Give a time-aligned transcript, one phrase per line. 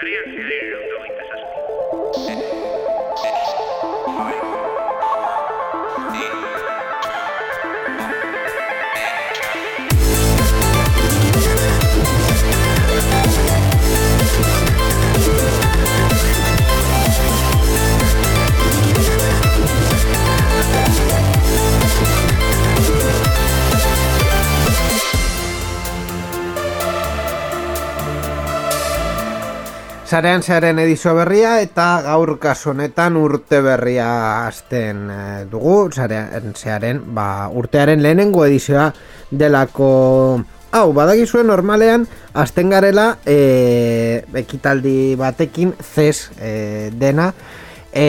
[0.00, 0.78] Sería el Cirillo,
[4.06, 4.49] no
[30.10, 34.06] Zarean zearen edizio berria eta gaur kasu honetan urte berria
[34.48, 35.74] hasten eh, dugu.
[35.94, 38.88] Zarean zearen ba, urtearen lehenengo edizioa
[39.30, 39.90] delako.
[40.74, 47.28] Hau, badakizuen normalean hasten garela e, ekitaldi batekin zez e, dena.
[47.94, 48.06] E,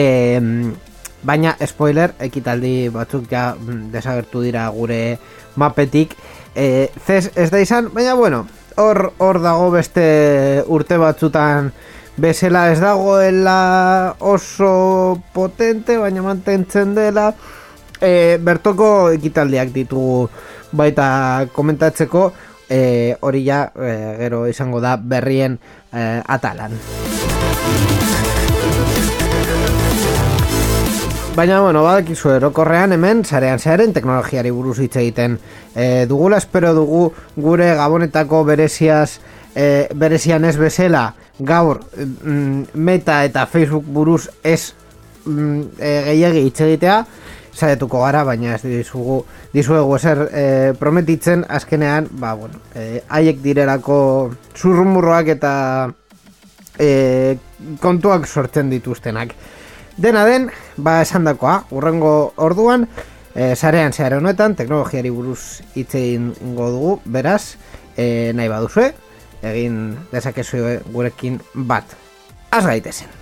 [1.22, 5.20] Baina, spoiler, ekitaldi batzuk ja mm, desagertu dira gure
[5.54, 6.18] mapetik.
[6.54, 8.42] E, Zez ez da izan, baina bueno,
[8.76, 11.72] hor, hor dago beste urte batzutan.
[12.16, 17.30] Bezala ez dagoela oso potente, baina mantentzen dela.
[18.02, 20.28] E, bertoko ekitaldiak ditugu
[20.72, 22.30] baita komentatzeko.
[22.68, 25.58] E, hori ja e, gero izango da berrien
[25.92, 26.78] e, atalan
[31.32, 35.38] Baina, bueno, badakizu erokorrean hemen, zarean zearen teknologiari buruz hitz egiten.
[35.72, 37.06] E, dugula, espero dugu
[37.40, 39.14] gure gabonetako bereziaz
[39.56, 41.06] e, berezian ez bezala
[41.38, 44.74] gaur mm, meta eta facebook buruz ez
[45.24, 46.98] mm, e, gehiagi hitz egitea
[47.56, 49.22] saietuko gara, baina ez dizugu
[49.54, 50.44] dizuegu eser e,
[50.76, 53.98] prometitzen azkenean, ba, bueno, e, haiek direrako
[54.52, 55.56] zurrumurroak eta
[56.76, 56.92] e,
[57.80, 59.32] kontuak sortzen dituztenak
[59.96, 62.88] dena den, ba esan dakoa, urrengo orduan
[63.34, 67.56] e, zarean zehar honetan, teknologiari buruz hitz egin dugu, beraz,
[67.96, 68.92] e, nahi baduzue,
[69.42, 70.62] egin dezakezu
[70.92, 71.96] gurekin bat.
[72.50, 73.21] Az gaitezen.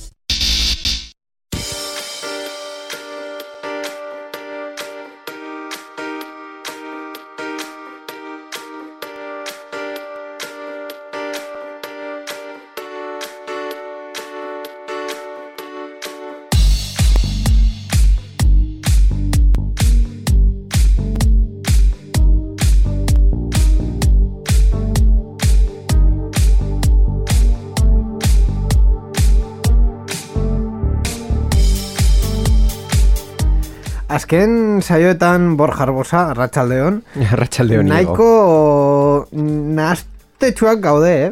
[34.15, 37.01] Azken saioetan Bor Jarbosa, Arratxaldeon.
[37.33, 37.91] Arratxaldeon.
[37.91, 41.31] Naiko naztetxuak gaude, eh?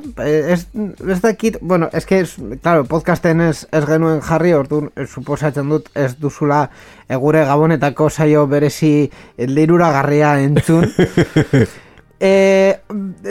[0.54, 0.68] Ez,
[1.08, 2.24] ez dakit, bueno, ez que,
[2.62, 6.66] claro, podcasten ez, ez genuen jarri, orduan, suposatzen dut, ez duzula
[7.10, 10.90] egure gabonetako saio berezi lirura garria entzun.
[12.20, 12.76] E,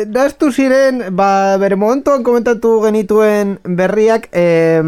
[0.09, 4.81] Daztu ziren, ba, bere momentuan komentatu genituen berriak e,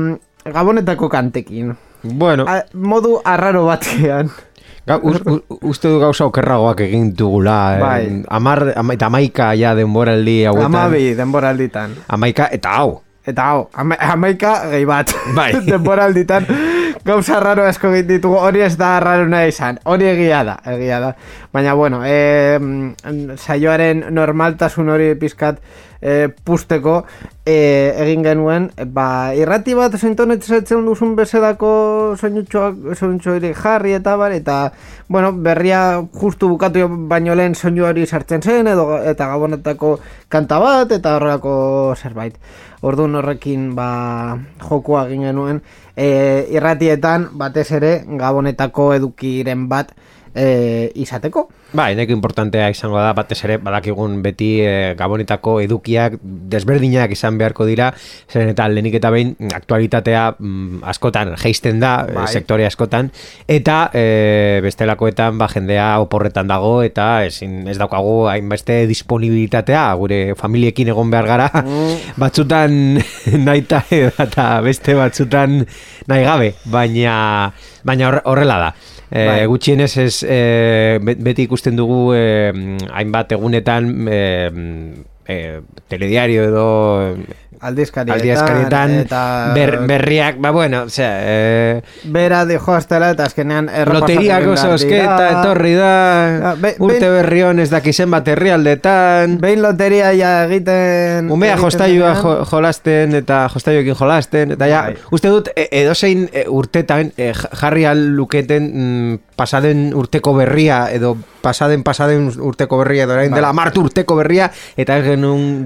[0.48, 4.30] Gabonetako kantekin Bueno A, Modu arraro batean
[4.88, 4.96] Ga,
[5.60, 7.58] uste du gauza okerragoak egin dugula.
[7.76, 7.80] Eh?
[7.80, 8.22] Bai.
[8.32, 8.64] Amar,
[8.94, 10.72] eta amaika ja denboraldi hauetan.
[10.72, 11.94] Amabi denboralditan.
[12.08, 13.00] Amaika eta hau.
[13.26, 15.12] Eta hau, amaika gehi bat.
[15.36, 15.52] Bai.
[15.72, 16.48] denboralditan
[17.04, 18.38] gauza raro asko egin ditugu.
[18.40, 19.78] Hori ez da raro nahi izan.
[19.84, 21.14] Hori egia da, egia da.
[21.52, 22.58] Baina bueno, e,
[23.36, 25.60] saioaren normaltasun hori pizkat
[26.00, 27.04] e, pusteko
[27.44, 27.56] e,
[28.04, 34.72] egin genuen ba, irrati bat sintonetzatzen duzun soinutxoak soinutxo jarri eta bar eta
[35.08, 39.98] bueno, berria justu bukatu baino lehen soinu hori sartzen zen edo, eta gabonetako
[40.28, 42.36] kanta bat eta horrelako zerbait
[42.82, 44.38] orduan horrekin ba,
[44.68, 45.60] jokua egin genuen
[46.00, 47.92] e, irratietan batez ere
[48.22, 49.92] gabonetako edukiren bat
[50.34, 51.48] e, izateko.
[51.72, 57.66] Ba, eneko importantea izango da, batez ere, badakigun beti e, gabonetako edukiak desberdinak izan beharko
[57.68, 57.90] dira,
[58.30, 62.26] zen eta lehenik eta behin aktualitatea mm, askotan geisten da, e, bai.
[62.30, 63.12] sektore askotan,
[63.50, 70.90] eta e, bestelakoetan ba, jendea oporretan dago, eta ezin, ez daukagu hainbeste disponibilitatea, gure familiekin
[70.94, 71.98] egon behar gara, mm.
[72.22, 72.78] batzutan
[73.46, 75.60] nahi eta beste batzutan
[76.10, 77.52] nahi gabe, baina,
[77.86, 78.72] baina horrela da.
[79.10, 79.46] E, Bai.
[79.50, 82.22] Gutxienez ez e, beti ikusten dugu e,
[82.94, 84.20] hainbat egunetan e,
[85.26, 85.38] e,
[85.90, 86.66] telediario edo
[87.60, 95.16] Aldizkarietan, eta ber, berriak, ba bueno, osea, e, bera dijo hastela eta azkenean behar zozketa
[95.16, 95.40] dira.
[95.42, 95.90] etorri da,
[96.40, 101.30] Ja, be- urte behin- berri hon ez dakizen bat herrialdetan, Behin loteria ja egiten...
[101.30, 104.96] Umea denean, jo, jolasten eta jostailuekin jolasten eta ja, Bai.
[105.12, 111.16] uste dut e, edozein e, urtetan e, jarri al luketen mm, pasaden urteko berria edo
[111.40, 113.38] pasaden pasaden urteko berria edo orain Bai.
[113.40, 115.64] dela martu urteko berria eta ez genuen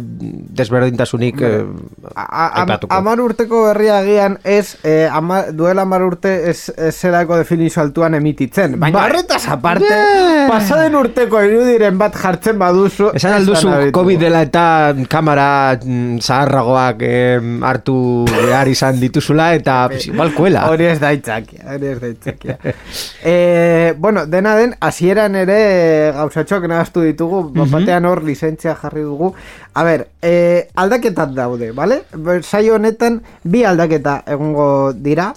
[0.55, 1.84] desberdintasunik e, a- am-
[2.15, 2.95] aipatuko.
[2.95, 8.15] Amar urteko berria agian ez, eh, ama, duela amar urte ez, ez zelako definizio altuan
[8.15, 8.79] emititzen.
[8.81, 9.09] Baina Bai.
[9.11, 10.49] horretaz aparte, Yeah.
[10.51, 13.11] pasaden urteko irudiren bat jartzen baduzu...
[13.15, 13.69] Esan alduzu.
[13.95, 17.97] COVID dela eta kamera mm, zaharragoak em, hartu
[18.29, 20.67] behar izan dituzula eta pues, igual kuela.
[20.71, 22.59] Hori ez da itzakia, hori ez da itzakia.
[23.25, 27.71] e, bueno, dena den, hasieran ere gauzatxoak nahaztu ditugu, Mhm.
[27.71, 29.33] batean hor lizentzia jarri dugu.
[29.75, 32.03] A ber, e, aldaketat daude, bale?
[32.43, 35.33] Saio honetan bi aldaketa egongo dira.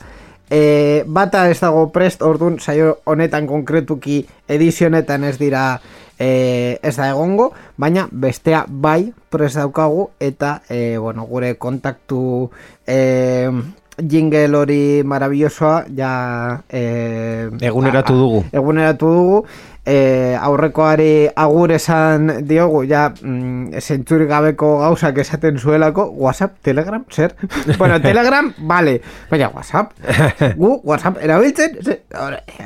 [0.49, 5.81] E, bata ez dago prest, orduan saio honetan konkretuki edizionetan ez dira
[6.17, 12.49] e, ez da egongo, baina bestea bai prest daukagu eta e, bueno, gure kontaktu
[12.87, 13.51] e,
[13.97, 18.43] jingle hori marabillosoa ja e, Eguneratu a- a- dugu.
[18.53, 19.45] eguneratu dugu
[19.87, 27.35] e, aurrekoari agur esan diogu ja mm, zentzurik gabeko gauzak esaten zuelako whatsapp, telegram, zer?
[27.79, 28.97] bueno, telegram, vale
[29.31, 29.93] baina whatsapp,
[30.59, 32.01] gu whatsapp erabiltzen, ze-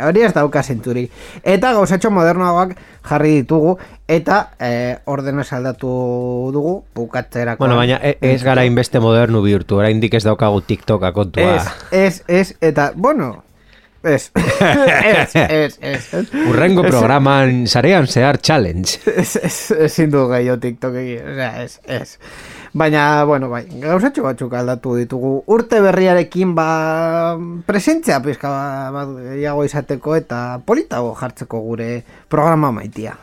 [0.07, 1.12] hori ez dauka zentzurik
[1.44, 2.73] eta gauzatxo modernoagoak
[3.12, 3.75] jarri ditugu
[4.12, 4.71] eta e,
[5.06, 5.91] ordenez aldatu
[6.53, 11.56] dugu bukatzerako Bueno, baina e- ez gara inbeste modernu bihurtu, oraindik ez daukagu TikToka kontua.
[11.56, 13.44] ez, ez, ez, eta, bueno
[14.03, 16.25] ez, ez, ez, ez, ez.
[16.50, 18.98] Urrengo programan sarean zehar challenge.
[19.06, 19.56] Ez, ez,
[19.88, 22.18] ezin du gehiago TikTok egin, osea, ez, ez.
[22.74, 25.33] Baina, bueno, bai, gauzatxo batzuk aldatu ditugu.
[25.51, 26.68] Urte berriarekin, ba,
[27.68, 28.51] presentzia pizka
[28.95, 31.92] bat gehiago izateko eta politago jartzeko gure
[32.31, 33.18] programa maitia.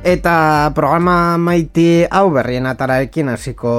[0.00, 3.72] Eta programa maiti hau berrien ataraekin hasiko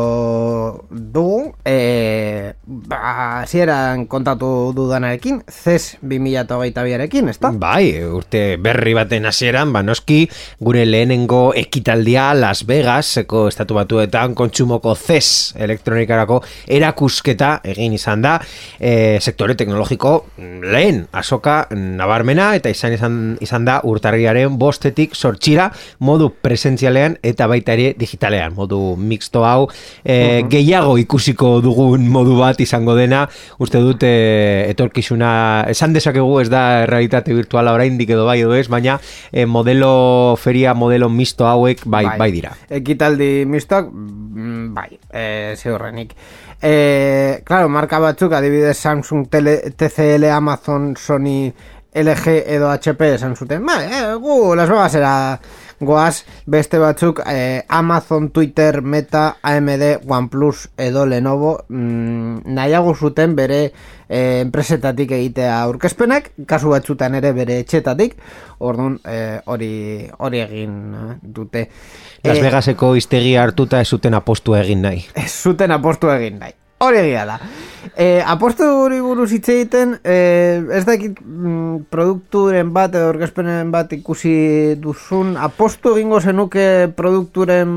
[0.94, 7.50] dugu e, ba, zieran kontatu dudanarekin CES 2022arekin, ezta?
[7.57, 10.27] Bai, urte berri baten hasieran, ba noski
[10.62, 18.35] gure lehenengo ekitaldia Las Vegaseko estatu batuetan kontsumoko CES elektronikarako erakusketa egin izan da
[18.77, 25.71] e, sektore teknologiko lehen asoka nabarmena eta izan izan, izan da urtarriaren bostetik sortxira
[26.12, 29.69] modu presentzialean eta baita ere digitalean, modu mixto hau.
[30.04, 33.24] E, gehiago ikusiko dugun modu bat izango dena,
[33.63, 34.13] uste dut e,
[34.72, 35.31] etorkizuna,
[35.72, 39.00] esan dezakegu ez da realitate virtuala oraindik edo bai edo ez, baina
[39.31, 42.54] e, modelo feria, modelo misto hauek bai, bai, dira.
[42.81, 45.25] Ekitaldi mistoak, mm, bai, e,
[45.58, 46.16] ziurrenik.
[46.62, 51.52] E, claro, marka batzuk, adibidez Samsung, tele, TCL, Amazon, Sony,
[51.94, 55.13] LG edo HP esan zuten, ba, e, gu, Las Vegasera
[55.81, 63.59] goaz, beste batzuk eh, Amazon, Twitter, Meta, AMD, OnePlus edo Lenovo mm, nahiago zuten bere
[63.65, 68.15] eh, enpresetatik egitea aurkezpenak, kasu batzutan ere bere etxetatik,
[68.59, 69.73] orduan eh, hori
[70.19, 71.67] hori egin eh, dute.
[72.23, 75.05] Las Eh, Vegaseko iztegi hartuta ez zuten apostu egin nahi.
[75.15, 76.53] ez zuten apostu egin nahi.
[76.81, 77.38] Hori egia da.
[77.91, 80.15] E, apostu hori buruz hitz egiten, e,
[80.77, 86.63] ez dakit mm, produkturen bat edo orkespenen bat ikusi duzun, apostu egingo zenuke
[86.97, 87.75] produkturen,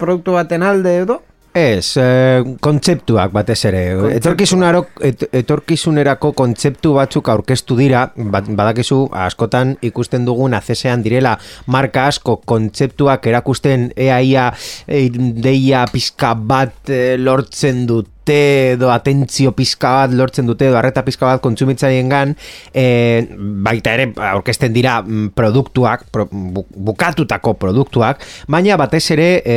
[0.00, 1.20] produktu baten alde edo?
[1.54, 3.82] Ez, e, kontzeptuak batez ere.
[4.10, 11.36] Et, etorkizunerako kontzeptu batzuk aurkeztu dira, bat, badakizu askotan ikusten dugun azesean direla
[11.70, 14.48] marka asko kontzeptuak erakusten eaia
[14.88, 21.02] e, deia pizka bat e, lortzen dut edo atentzio pizka bat lortzen dute edo arreta
[21.04, 22.34] pizka bat kontsumitzaien gan
[22.72, 23.26] e,
[23.66, 29.56] baita ere aurkezten dira mm, produktuak pro, bu- bukatutako produktuak baina batez ere e,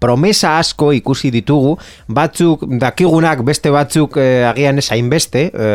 [0.00, 1.76] promesa asko ikusi ditugu.
[2.08, 5.70] Batzuk dakigunak beste batzuk e, agian ez hainbeste e,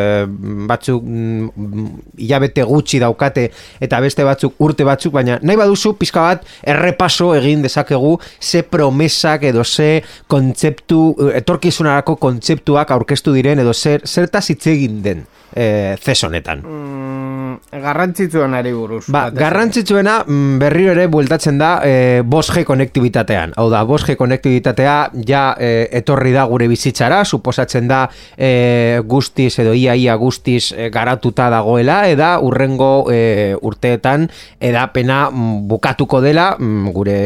[0.70, 3.48] batzuk mm, hilabete gutxi daukate
[3.80, 9.44] eta beste batzuk urte batzuk baina nahi baduzu pizka bat errepaso egin dezakegu ze promesak
[9.50, 11.00] edo ze kontzeptu
[11.34, 16.62] etorkizun etorkizunarako kontzeptuak aurkeztu diren edo zer, zertaz hitz egin den e, zesonetan.
[16.62, 19.04] Mm, garrantzitsuenari buruz.
[19.10, 23.54] Ba, garrantzitsuena mm, berriro ere bueltatzen da e, 5G konektibitatean.
[23.58, 24.96] Hau da, 5G konektibitatea
[25.26, 28.04] ja e, etorri da gure bizitzara, suposatzen da
[28.36, 34.28] e, guztiz edo ia ia guztiz e, garatuta dagoela, eda urrengo e, urteetan
[34.60, 37.18] edapena mm, bukatuko dela mm, gure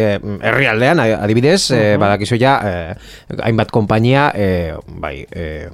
[0.45, 2.57] herrialdean, adibidez, e, badakizu ja,
[3.43, 4.44] hainbat konpainia, e,
[5.01, 5.69] bai, e,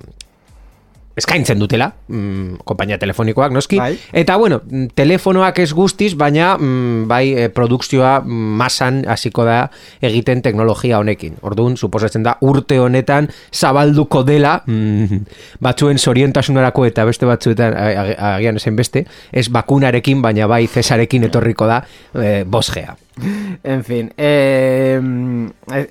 [1.20, 3.92] eskaintzen dutela, mm, konpainia telefonikoak noski, Bai.
[4.16, 4.60] eta bueno,
[4.94, 9.58] telefonoak ez guztiz, baina mm, bai e, produkzioa masan hasiko da
[10.06, 11.36] egiten teknologia honekin.
[11.46, 15.20] Orduan, suposatzen da urte honetan zabalduko dela mm,
[15.60, 21.82] batzuen sorientasunerako eta beste batzuetan agian ezen beste, ez bakunarekin, baina bai zesarekin etorriko da
[22.14, 22.96] e, bosgea.
[23.64, 24.98] En fin, eh,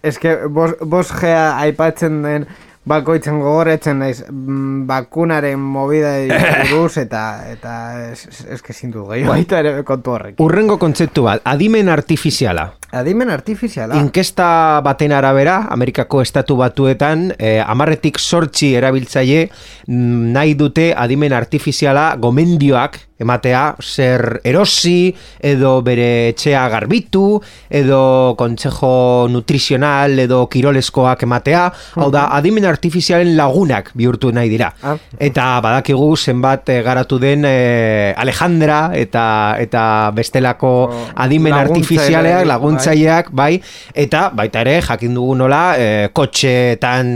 [0.02, 2.48] es que bos, bos gea aipatzen den
[2.90, 6.16] bakoitzen gogoretzen naiz mm, bakunaren movida
[6.72, 7.74] buruz eta eta
[8.10, 10.44] es, es, es que sintu gehiago baita ere kontu horrekin.
[10.46, 12.70] Urrengo kontzeptu bat, adimen artifiziala.
[13.00, 14.00] Adimen artifiziala.
[14.02, 22.16] Inkesta baten arabera, Amerikako estatu batuetan, eh, amarretik sortzi erabiltzaile mm, nahi dute adimen artifiziala
[22.18, 31.66] gomendioak ematea zer erosi edo bere etxea garbitu edo kontsejo nutrizional edo kiroleskoak ematea.
[32.00, 34.74] Hau da adimen artifizialen lagunak bihurtu nahi dira.
[34.84, 34.96] Ah.
[35.20, 39.26] eta badakigu zenbat eh, garatu den eh, Alejandra eta
[39.60, 39.84] eta
[40.16, 43.60] bestelako Oh, adimen artifizialeak laguntzaileak bai.
[43.94, 47.12] Eta baita ere jakin dugu nola eh, kotxeetan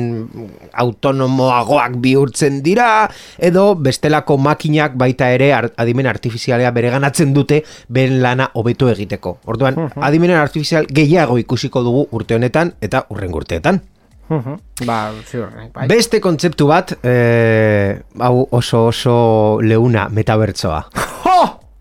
[0.74, 8.90] autonomoagoak bihurtzen dira edo bestelako makinak baita ere adimen artifizialea bereganatzen dute ben lana hobeto
[8.90, 9.38] egiteko.
[9.46, 13.82] Orduan, adimen artifizial gehiago ikusiko dugu urte honetan eta urren urteetan.
[14.30, 14.86] Mhm.
[14.88, 15.88] Ba, ziurrenik, bai.
[15.92, 20.86] Beste kontzeptu bat, eh, hau oso oso leuna metabertsoa.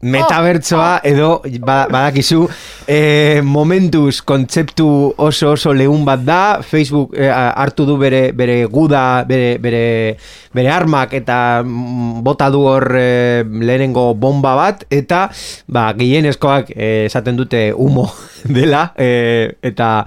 [0.03, 2.49] Metabertsoa edo ba- badakizu
[2.91, 6.41] eh, momentuz kontzeptu oso oso leun bat da.
[6.63, 10.17] Facebook eh, hartu du bere, bere guda bere, bere,
[10.53, 15.29] bere armak eta mm, bota du hor eh, lehenengo bomba bat eta
[15.69, 18.09] ba, gehienezkoak eh, esaten dute humo
[18.59, 20.03] dela eh, eta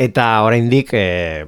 [0.00, 1.44] eta oraindik eh,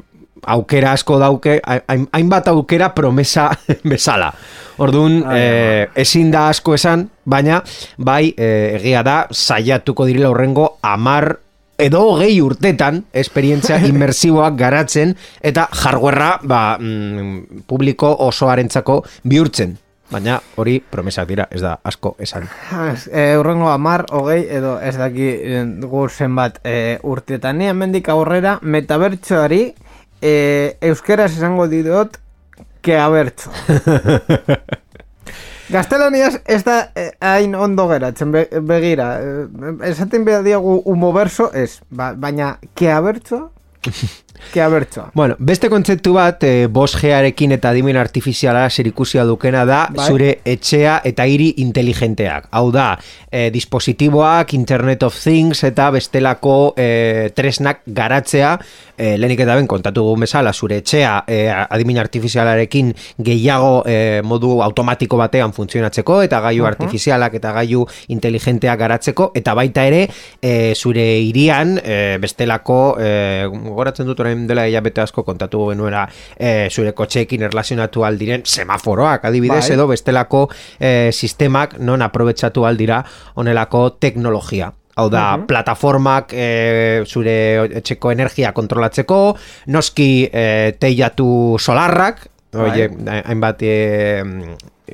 [0.46, 3.50] aukera asko dauke, hain- hainbat aukera promesa
[3.84, 4.32] bezala.
[4.78, 7.62] Orduan, eh, ezin da asko esan, baina
[7.96, 11.38] bai eh, egia da saiatuko direla horrengo amar
[11.78, 19.76] edo hogei urtetan esperientzia inmersiboak garatzen eta hardwarea ba, mm, publiko osoarentzako bihurtzen.
[20.06, 22.44] Baina hori promesak dira, ez da asko esan.
[23.10, 27.58] E, urrengo amar, hogei, edo ez daki eh, gu zenbat e, urtetan.
[27.58, 29.72] Ni hemendik aurrera metabertsoari
[30.22, 32.18] e, euskeraz esango didot
[32.82, 33.50] ke abertso.
[35.66, 39.08] Gaztelaniaz ez da eh, hain ondo geratzen be, begira.
[39.18, 43.48] Eh, esaten behar diagu humoberso ez, ba, baina ke abertso?
[44.52, 45.10] Ke abertsoa.
[45.14, 50.08] Bueno, beste kontzeptu bat, e, 5G-arekin eta adimen artifiziala zerikusia dukena da Bai.
[50.08, 52.48] zure etxea eta hiri inteligenteak.
[52.50, 52.98] Hau da,
[53.30, 58.56] e, dispositiboak, Internet of Things eta bestelako e, tresnak garatzea,
[58.96, 64.60] e, lehenik eta ben kontatu dugun bezala, zure etxea e, adimen artifizialarekin gehiago e, modu
[64.64, 70.06] automatiko batean funtzionatzeko eta gaiu artifizialak eta gaiu inteligenteak garatzeko eta baita ere
[70.40, 73.10] e, zure irian e, bestelako e,
[73.76, 76.06] goratzen dut orain dela hilabete asko kontatu genuela
[76.36, 79.76] e, zure kotxeekin erlazionatu aldiren semaforoak adibidez Bai.
[79.78, 83.02] edo bestelako e, sistemak non aprobetsatu aldira
[83.36, 86.44] onelako teknologia Hau da, plataformak e,
[87.04, 87.32] zure
[87.82, 89.18] etxeko energia kontrolatzeko,
[89.68, 90.44] noski e,
[90.80, 91.26] teilatu
[91.60, 92.22] solarrak,
[92.56, 92.70] Bai.
[92.70, 92.86] oie,
[93.26, 93.74] hainbat e,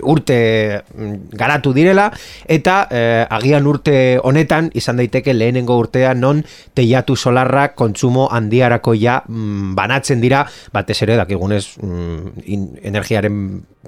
[0.00, 2.08] urte mm, garatu direla
[2.48, 6.42] eta eh, agian urte honetan izan daiteke lehenengo urtea non
[6.74, 10.46] teiatu solarrak kontsumo handiarako ja mm, banatzen dira.
[10.72, 13.38] Batez ere dakigunez mm, in, energiaren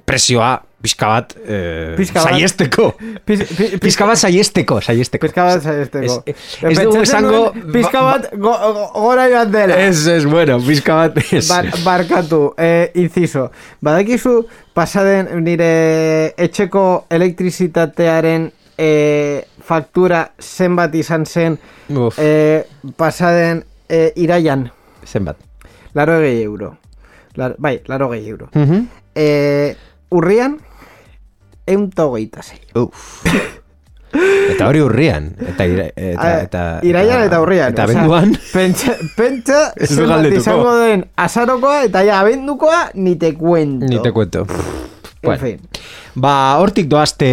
[0.05, 2.91] presioa pixka bat eh, saiesteko
[3.25, 6.17] Pis, pi, pis, pixka bat saiesteko saiesteko Pizka bat zaizteko.
[6.29, 9.79] Ez- ez dugu esango- Pizka ba- bat go, go, gora joan dela.
[9.81, 11.47] Ez, ez, bueno, pixka bat ez.
[11.49, 13.47] Bar, barkatu, eh, inciso.
[13.81, 14.43] Badakizu,
[14.77, 21.57] pasaden nire etxeko elektrizitatearen eh, faktura zenbat izan zen
[21.89, 22.61] Uf, eh,
[22.97, 24.69] pasaden eh, iraian.
[25.05, 25.37] zenbat.
[25.95, 26.75] Laro gehi euro.
[27.35, 28.49] Lar, bai, laro gehi euro.
[28.53, 28.85] Mhm.
[29.15, 29.75] Eh,
[30.11, 30.59] urrian,
[31.67, 32.59] eunta hogeita zei.
[32.75, 33.25] Uf.
[34.15, 35.33] Eta hori urrian.
[35.43, 37.73] Eta, ira, eta, eta, Iraian eta urrian.
[37.73, 38.35] Eta osea, benduan.
[38.53, 39.59] Pentsa, pentsa
[40.39, 43.85] izango den azarokoa eta ja abendukoa ni te cuento.
[43.89, 44.45] Ni te cuento.
[44.47, 44.55] En
[45.25, 45.41] Bueno.
[45.41, 45.59] fin.
[46.15, 47.27] Ba, hortik doazte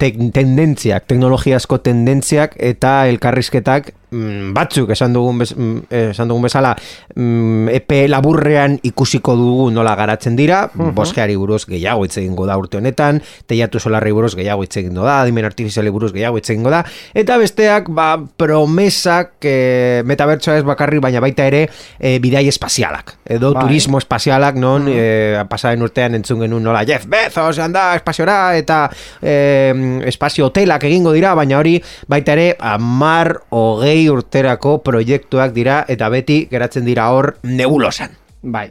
[0.00, 6.74] tek, tendentziak, teknologiazko tendentziak eta elkarrizketak mm, batzuk esan dugun, bez, mm, esan dugun bezala
[7.14, 12.80] mm, epe laburrean ikusiko dugu nola garatzen dira, boskeari buruz gehiago hitz egingo da urte
[12.80, 16.82] honetan, teiatu solarri buruz gehiago hitz egingo da, adimen artifiziali buruz gehiago hitz egingo da,
[17.12, 18.10] eta besteak ba,
[18.40, 21.66] promesak e, metabertsoa ez bakarri, baina baita ere
[21.98, 23.66] e, bidai espazialak, edo Bai.
[23.66, 28.84] turismo espazialak non e, pasaren urtean entzun genuen nola Jeff Bezos handa espaziora eta
[29.20, 31.76] e, espazio hotelak egingo dira, baina hori
[32.08, 38.16] baita ere amar hogei urterako proiektuak dira eta beti geratzen dira hor nebulosan.
[38.42, 38.70] Bai,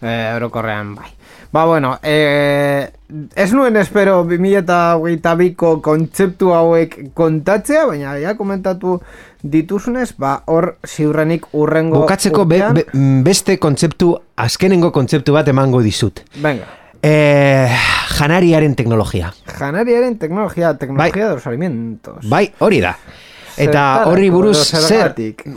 [0.00, 1.18] eh, orokorrean bai.
[1.50, 2.90] Ba, bueno, eh,
[3.34, 8.98] ez nuen espero 2022ko kontzeptu hauek kontatzea, baina ja komentatu
[9.42, 12.84] dituzunez, ba, hor ziurrenik urrengo Bukatzeko be, be,
[13.24, 16.20] beste kontzeptu, azkenengo kontzeptu bat emango dizut.
[16.36, 16.68] Venga,
[17.02, 17.68] E,
[18.18, 19.32] janariaren teknologia.
[19.58, 22.28] janariaren teknologia, teknologia de los alimentos.
[22.28, 22.96] Bai, hori da.
[23.58, 25.14] Eta horri buruz zer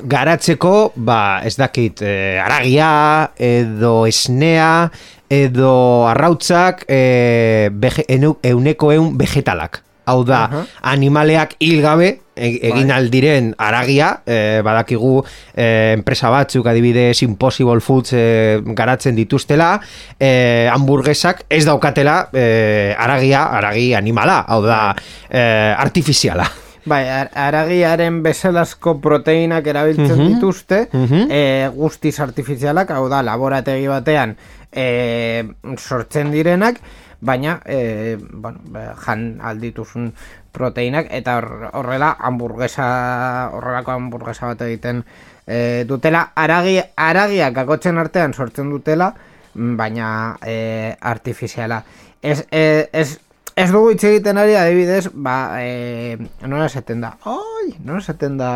[0.10, 4.90] garatzeko, ba, ez dakit, eh, aragia, edo esnea,
[5.30, 9.84] edo arrautzak, eh, bege, euneko eun vegetalak.
[10.06, 10.62] Hau da, Aha.
[10.92, 12.96] animaleak hilgabe e- egin Bai.
[12.98, 19.80] aldiren aragia, eh, badakigu eh, enpresa batzuk adibidez Impossible Foods eh, garatzen dituztela,
[20.20, 24.96] eh, hamburguesak ez daukatela eh, aragia, aragi animala, hau da,
[25.30, 26.50] eh, artifiziala.
[26.84, 30.28] Bai, ar- aragiaren bezalazko proteinak erabiltzen Mhm.
[30.34, 31.28] dituzte, Mhm.
[31.30, 34.36] e, guztiz artifizialak, hau da, laborategi batean
[34.74, 35.44] e,
[35.78, 36.80] sortzen direnak,
[37.22, 40.12] baina e, bueno, ba, jan aldituzun
[40.52, 45.04] proteinak, eta hor- horrela hamburguesa, horrelako hamburguesa bat egiten
[45.48, 49.14] e, dutela, aragi, aragiak akotzen artean sortzen dutela,
[49.54, 50.08] mm, baina
[50.42, 51.84] e, artifiziala.
[52.22, 53.20] Ez, e, ez,
[53.56, 58.52] ez dugu hitz egiten ari adibidez, ba, e, nola esaten da, oi, nola esaten da,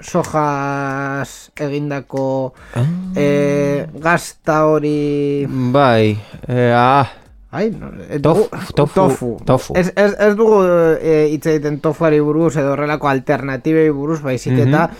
[0.00, 2.52] sojas egindako
[3.16, 5.46] e, gazta hori...
[5.48, 7.06] Bai, eh, ah,
[7.50, 9.36] Ai, no, e, Tofu, tofu, tofu.
[9.44, 9.72] tofu.
[9.76, 10.58] Ez, ez, ez dugu
[11.00, 14.68] e, hitz egiten tofuari buruz edo horrelako alternatibei buruz, baizik Mhm.
[14.68, 14.90] eta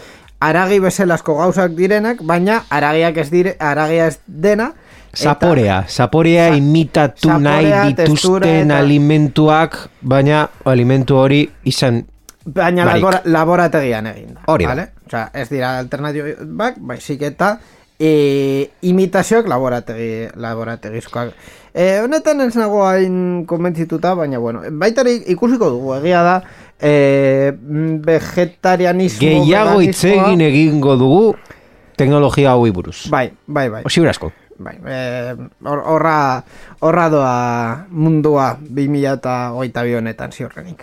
[0.40, 4.72] aragi bezalazko gauzak direnak, baina aragiak ez dire, aragia ez dena.
[5.12, 7.38] Zaporea, zaporea Za- imitatu zaporea,
[7.84, 12.04] nahi dituzten eta- alimentuak, baina alimentu hori izan
[12.48, 14.40] Baina labora, laborategian egin da.
[14.46, 14.68] Hori da.
[14.70, 14.88] Vale?
[15.06, 17.58] Osea, ez dira alternatibak, baizik eta
[18.00, 21.32] e, imitazioak laborategi, laborategizkoak.
[21.78, 26.32] E, honetan ez nago hain konbentzituta, baina bueno, baita ikusiko dugu, egia da,
[26.82, 27.52] e,
[28.02, 29.20] vegetarianismo...
[29.22, 31.22] gehiago hitz veganismoa- egin egingo dugu
[31.98, 33.04] teknologia hauei buruz.
[33.10, 33.82] Bai, bai, bai.
[33.86, 34.32] Osibrasko.
[34.58, 34.98] Bai, e,
[35.62, 36.16] hor- horra,
[36.82, 37.34] horra doa
[37.90, 40.82] mundua 2022 honetan ziurrenik.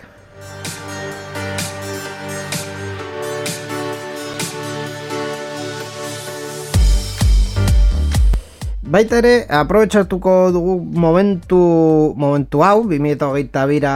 [8.86, 11.56] Baita ere, aprobetsatuko dugu momentu,
[12.14, 13.94] momentu hau, 2022 bira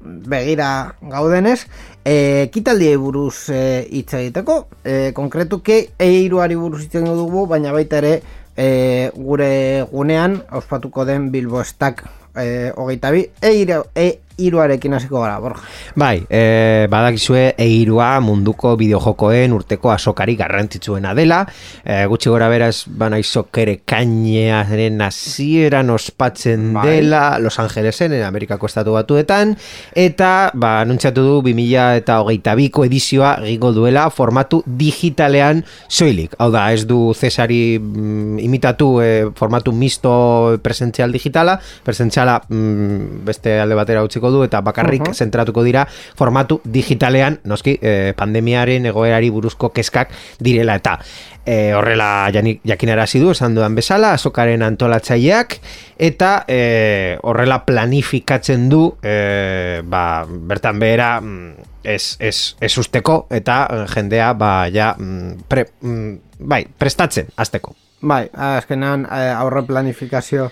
[0.00, 1.66] begira gaudenez,
[2.08, 8.14] e, kitaldiei buruz e, hitz egiteko, e, konkretuke eiruari buruz hitz dugu, baina baita ere
[8.56, 12.00] e, gure gunean ospatuko den Bilbo Stack
[12.32, 14.08] e, hogeita bi, eiru, e,
[14.46, 15.62] iruarekin hasiko gara, Borja.
[16.00, 21.42] Bai, e, badakizue eirua munduko bideojokoen urteko asokari garrantzitsuena dela.
[21.84, 26.86] E, gutxi gora beraz, bana izokere kainearen hasieran ospatzen Bai.
[26.88, 29.56] dela Los Angelesen, en Amerikako estatu batuetan,
[29.94, 36.34] eta ba, anuntziatu du 2000 eta hogeita biko edizioa egingo duela formatu digitalean soilik.
[36.38, 43.58] Hau da, ez du Cesari mm, imitatu e, formatu misto presentzial digitala, presentziala mm, beste
[43.60, 49.70] alde batera utziko du eta bakarrik zentratuko dira formatu digitalean, noski, eh, pandemiaren egoerari buruzko
[49.74, 50.98] kezkak direla eta
[51.46, 55.58] eh, horrela jakinarazi du esan dudan bezala, azokaren antolatzaileak
[55.98, 63.86] eta eh, horrela planifikatzen du eh, ba, bertan behera mm, ez, ez, ez usteko eta
[63.94, 67.74] jendea ba, ja, mm, pre, mm, bai, prestatzen azteko.
[68.00, 70.48] Bai, azkenean eh, aurre planifikazio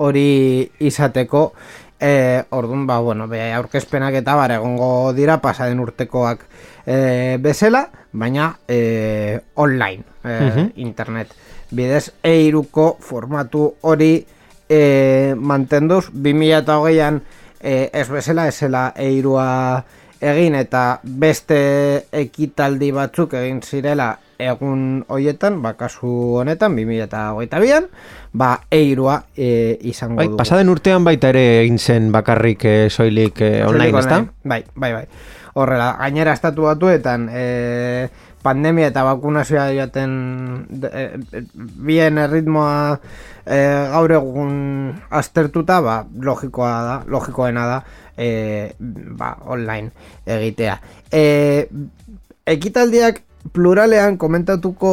[0.00, 1.50] hori izateko
[2.00, 6.44] e, orduan, ba, bueno, be, aurkezpenak eta bar egongo dira pasaden urtekoak
[6.86, 10.72] e, bezala, baina e, online, e, Mhm.
[10.76, 11.28] internet
[11.70, 14.26] bidez, eiruko formatu hori
[14.68, 17.20] e, mantenduz, 2008an
[17.60, 19.84] e, ez bezala, ezela eirua
[20.20, 21.58] egin eta beste
[22.12, 26.10] ekitaldi batzuk egin zirela egun hoietan, ba, kasu
[26.42, 27.88] honetan, 2008an,
[28.36, 30.40] ba, eirua e, izango bai, dugu.
[30.42, 34.20] Pasaden urtean baita ere egin zen bakarrik e, soilik e, online, ez da?
[34.44, 35.06] Bai, bai, bai.
[35.56, 38.08] Horrela, gainera estatu batuetan, e,
[38.46, 40.12] pandemia eta bakunazioa joaten
[40.86, 41.04] e,
[41.40, 41.42] e,
[41.90, 42.96] bien erritmoa
[43.44, 43.58] e,
[43.92, 44.56] gaur egun
[45.10, 47.78] aztertuta, ba, logikoa da, logikoena da,
[48.16, 48.28] e,
[49.18, 49.90] ba, online
[50.38, 50.78] egitea.
[51.10, 51.22] E,
[52.46, 54.90] ekitaldiak pluralean komentatuko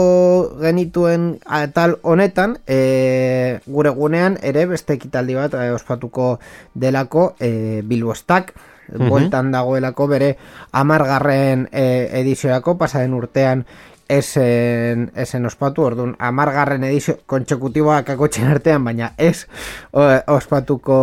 [0.61, 6.37] genituen atal honetan e, gure gunean ere beste ekitaldi bat e, ospatuko
[6.75, 8.53] delako e, Bilbostak
[8.91, 10.35] bueltan dagoelako bere
[10.71, 13.65] amargarren e, edizioako pasaren urtean
[14.09, 19.45] esen, esen ospatu, orduan amargarren edizio kontsekutiboak akotxen artean, baina ez
[19.93, 20.99] ospatuko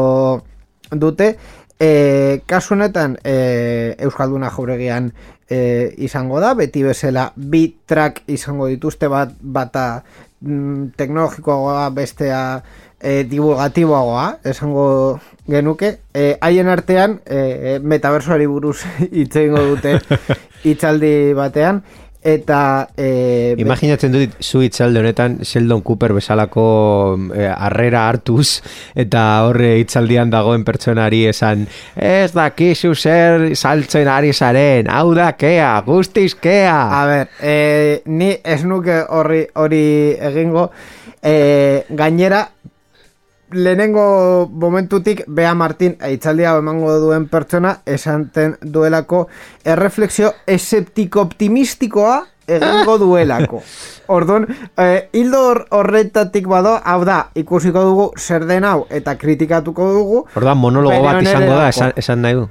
[0.92, 1.34] dute.
[1.80, 5.08] E, kasu honetan e, Euskalduna jauregian
[5.48, 10.02] e, izango da, beti bezala bi track izango dituzte bat bata
[10.44, 12.42] mm, teknologikoagoa bestea
[13.00, 15.18] e, divulgatiboagoa esango
[15.50, 18.78] genuke e, haien artean e, metaversoari buruz
[19.10, 19.98] hitz egingo dute
[20.68, 21.82] hitzaldi batean
[22.20, 26.64] eta e, Imaginatzen dut zu itzalde honetan Sheldon Cooper bezalako
[27.32, 28.60] eh, harrera hartuz
[28.92, 31.64] eta horre hitzaldian dagoen pertsonari esan
[31.96, 36.76] ez dakizu zer saltzen ari zaren hau da kea, guztiz kea.
[37.00, 39.84] A ber, e, ni ez nuke horri hori
[40.20, 40.68] egingo.
[41.24, 42.46] E, gainera
[43.52, 49.26] lehenengo momentutik Bea Martin eitzaldia emango duen pertsona esanten duelako
[49.64, 53.62] erreflexio eseptiko optimistikoa egingo duelako.
[54.10, 59.92] Orduan, eh, hildo hor- horretatik bado, hau da, ikusiko dugu zer den hau eta kritikatuko
[59.94, 62.48] dugu Orduan monologo bat izango da esan, esan nahi du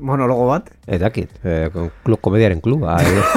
[0.00, 0.70] monologo bat.
[0.86, 1.68] Ez dakit, eh,
[2.04, 3.20] klub, komediaren kluba edo.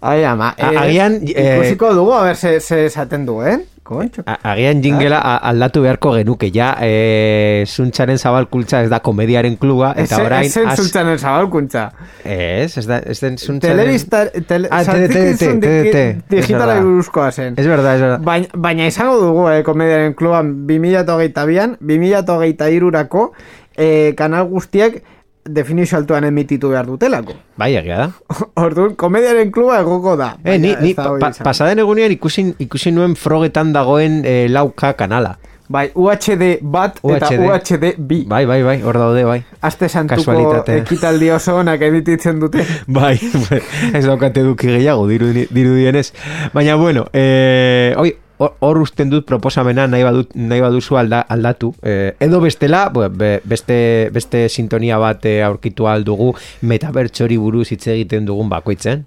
[0.00, 4.22] Ai, ama, A- agian, eh, ikusiko dugu, a ber, ze, ze esaten duen, kontxo.
[4.26, 9.90] A- Agian jingela a- aldatu beharko genuke ja e, Zuntzaren zabalkultza ez da komediaren kluba
[9.96, 11.90] Eta Eze- orain Ezen az- zultzen zabalkuntza.
[12.24, 16.80] Ez, ez da, ez den zuntzaren Telebista, tele, Ah, TDT, zantzikizun TDT, digi- es digitala
[16.80, 17.54] buruzkoa zen.
[17.58, 23.32] Ez verdad, ez verdad Baina, baina izango dugu, eh, komediaren kluban 2022an, 2023rako
[23.76, 25.02] eh, kanal guztiak
[25.44, 27.32] definizio altuan emititu behar dutelako.
[27.56, 28.10] Bai, egia da
[28.64, 30.34] Orduan, komediaren kluba egoko da.
[30.44, 35.38] eh, Ni, ni pa, pa, pasaden egunean ikusi, ikusi nuen frogetan dagoen e, lauka kanala
[35.70, 37.44] Bai, UHD bat eta UHD.
[37.46, 38.24] UHD bi.
[38.26, 40.34] Bai, bai, bai, hor daude, bai Aste santuko
[40.66, 42.64] ekitaldi oso onak emititzen dute.
[42.88, 43.14] Bai,
[43.94, 46.10] ez daukate duki gehiago, dirudi- dirudienez.
[46.52, 51.74] Baina, bueno, eh, oi, hor usten dut proposamena nahi, badut, nahi baduzu alda, aldatu.
[51.82, 58.24] Eh, edo bestela, be- beste, beste sintonia bat eh, aurkitu aldugu metabertxori buruz hitz egiten
[58.26, 59.04] dugun bakoitzen.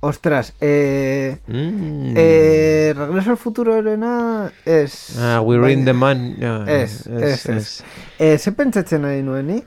[0.00, 1.36] Ostras, eh...
[1.46, 2.14] Mm.
[2.16, 5.16] Eh, Regreso al futurorena ez...
[5.20, 6.34] ah, we're in baina- the man.
[6.40, 7.82] ja, Ez, ez, ez.
[8.18, 9.62] Eh, ze pentsatzen ari nuen ni?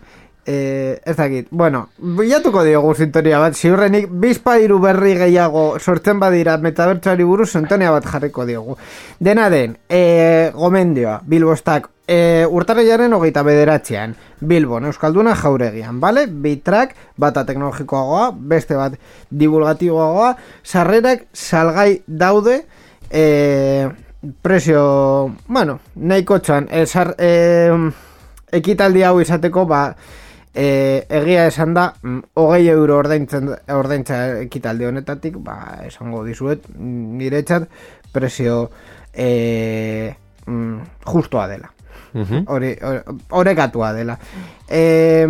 [0.46, 6.58] Eh, ez dakit, bueno, bilatuko diogu sintonia bat, ziurrenik bizpa hiru berri gehiago sortzen badira
[6.60, 8.76] metabertsuari buruz sintonia bat jarriko diogu.
[9.20, 16.28] Dena den, eh, gomendioa, Bilbostak, eh, urtarrilaren hogeita bederatzean, Bilbon, Euskalduna jauregian, bale?
[16.28, 18.98] Bitrak, bata teknologikoagoa, beste bat
[19.30, 22.66] divulgatiboagoa, sarrerak salgai daude,
[23.10, 23.88] eh,
[24.42, 27.72] presio, bueno, nahiko txan, eh, sar, eh,
[28.52, 29.96] ekitaldi hau izateko, ba,
[30.54, 37.18] e, egia esan da, mm, hogei euro ordaintzen, ordaintza ekitaldi honetatik, ba, esango dizuet, mm,
[37.18, 37.68] niretzat,
[38.14, 38.70] presio
[39.14, 41.72] e, mm, justoa dela.
[42.14, 42.44] Mhm.
[42.48, 44.20] Hori, hori- orekatua dela.
[44.70, 45.28] E,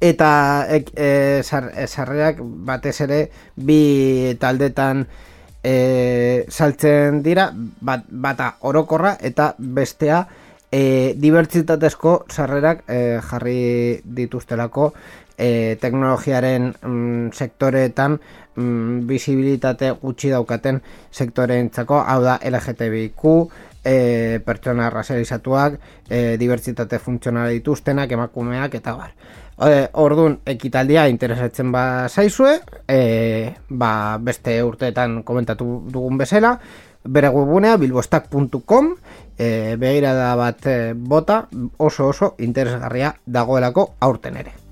[0.00, 5.06] eta e, e, sarrerak batez ere bi taldetan
[5.64, 10.22] e, saltzen dira, bat, bata orokorra eta bestea
[10.72, 14.92] e, dibertsitatezko sarrerak e, jarri dituztelako
[15.38, 18.18] e, teknologiaren mm, sektoreetan
[18.56, 23.26] mm, visibilitate gutxi daukaten sektoreentzako, hau da LGTBIQ,
[23.84, 25.78] e, pertsona razializatuak,
[26.10, 29.14] e, dibertsitate funtzionala dituztenak, emakumeak eta bar.
[29.58, 36.54] E, ordun ekitaldia interesatzen ba zaizue, e, ba beste urteetan komentatu dugun bezala,
[37.04, 38.94] bere webunea bilbostak.com
[39.38, 41.42] e, begirada bat bota
[41.78, 44.67] oso oso interesgarria dagoelako aurten ere.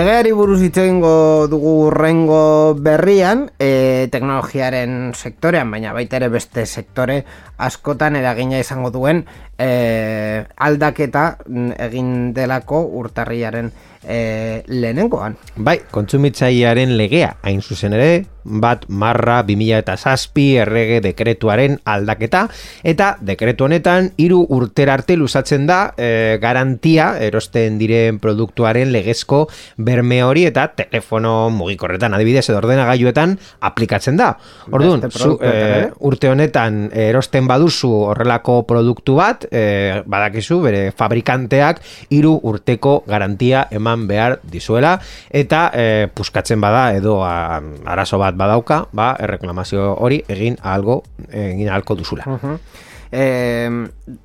[0.00, 7.18] Legeari buruz hitz egingo dugu urrengo berrian, e, teknologiaren sektorean, baina baita ere beste sektore
[7.60, 9.26] askotan eragina izango duen
[9.60, 13.70] e, aldaketa mm, egin delako urtarriaren
[14.02, 15.36] e, lehenengoan.
[15.56, 22.46] Bai, kontsumitzailearen legea, hain zuzen ere, bat marra 2000 eta zazpi errege dekretuaren aldaketa,
[22.82, 29.42] eta dekretu honetan hiru urtera arte luzatzen da e, garantia erosten diren produktuaren legezko
[29.76, 33.36] berme hori eta telefono mugikorretan adibidez edo ordenagailuetan
[33.68, 34.32] aplikatzen da.
[34.72, 42.36] Orduan, zu, e, urte honetan erosten baduzu horrelako produktu bat, e, badakizu bere fabrikanteak hiru
[42.42, 44.96] urteko garantia eman behar dizuela
[45.30, 51.68] eta e, puskatzen bada edo a, arazo bat badauka, ba, erreklamazio hori egin algo egin
[51.68, 52.26] alko duzula.
[52.30, 52.58] Uh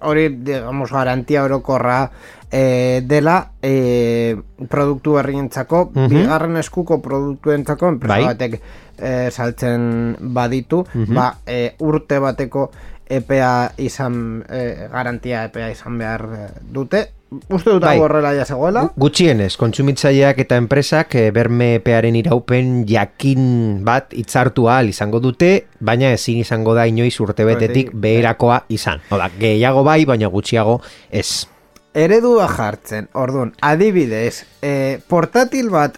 [0.06, 2.12] hori, digamos, garantia orokorra
[2.52, 4.38] e, dela e,
[4.70, 8.28] produktu herrientzako, uh bigarren eskuko produktuentzako, enpresa Bai.
[8.30, 8.60] batek
[8.98, 12.70] e, saltzen baditu, ba, e, urte bateko
[13.10, 17.06] EPA izan, e, garantia EPA izan behar e, dute.
[17.50, 17.98] Uste dut Bai.
[18.00, 18.84] horrela ja zegoela.
[18.86, 25.66] Gu- Gutxienez, kontsumitzaileak eta enpresak eh, berme pearen iraupen jakin bat hitzartu ahal izango dute,
[25.80, 29.02] baina ezin izango da inoiz urtebetetik beherakoa izan.
[29.12, 30.80] Oda, gehiago bai, baina gutxiago
[31.12, 31.48] ez.
[31.96, 35.98] Eredua jartzen, orduan, adibidez, e, portatil bat,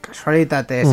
[0.00, 0.86] kasualitatez,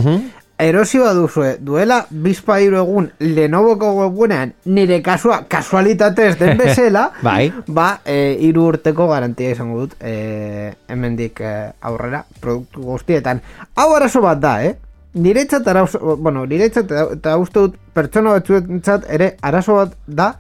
[0.60, 7.52] erosi baduzue, duela bizpa hiru egun Lenovoko webunean, nire kasua kasualitatez den bezala, Bai.
[7.68, 13.42] ba, e, hiru urteko garantia izango dut, e, hemendik e, aurrera, produktu guztietan.
[13.76, 14.76] Hau arazo bat da, eh?
[15.16, 20.34] Niretzat arazo, bueno, niretzat eta- uste dut pertsona batzuentzat ere arazo bat da,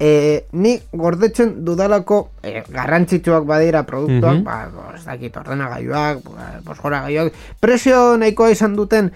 [0.00, 4.44] e, ni gordetzen dudalako e, garrantzitsuak badira produktuak, Mhm.
[4.44, 6.18] ba, ba, ez dakit ordenagailuak,
[6.64, 9.10] bosgora gailuak, presio nahikoa izan duten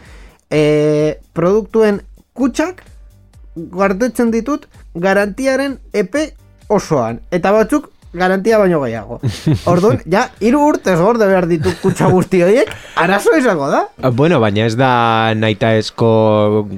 [0.55, 2.01] e, produktuen
[2.39, 2.85] kutsak
[3.57, 6.29] gordetzen ditut garantiaren epe
[6.71, 7.21] osoan.
[7.35, 9.17] Eta batzuk garantia baino gehiago.
[9.73, 12.69] Orduan, ja, hiru urtez gorde behar ditu kutsa guzti horiek,
[13.03, 13.81] arazo izango da.
[14.07, 16.11] Ah, Bueno, baina ez da naita esko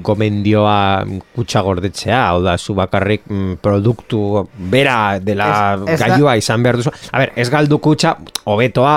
[0.07, 1.05] gomendioa
[1.37, 6.65] kutsa gordetzea, hau da, zu bakarrik mm, produktu bera dela Ez- ez da- gailua izan
[6.65, 6.95] behar duzu.
[7.13, 8.17] A ber, ez galdu kutsa,
[8.49, 8.97] hobetoa,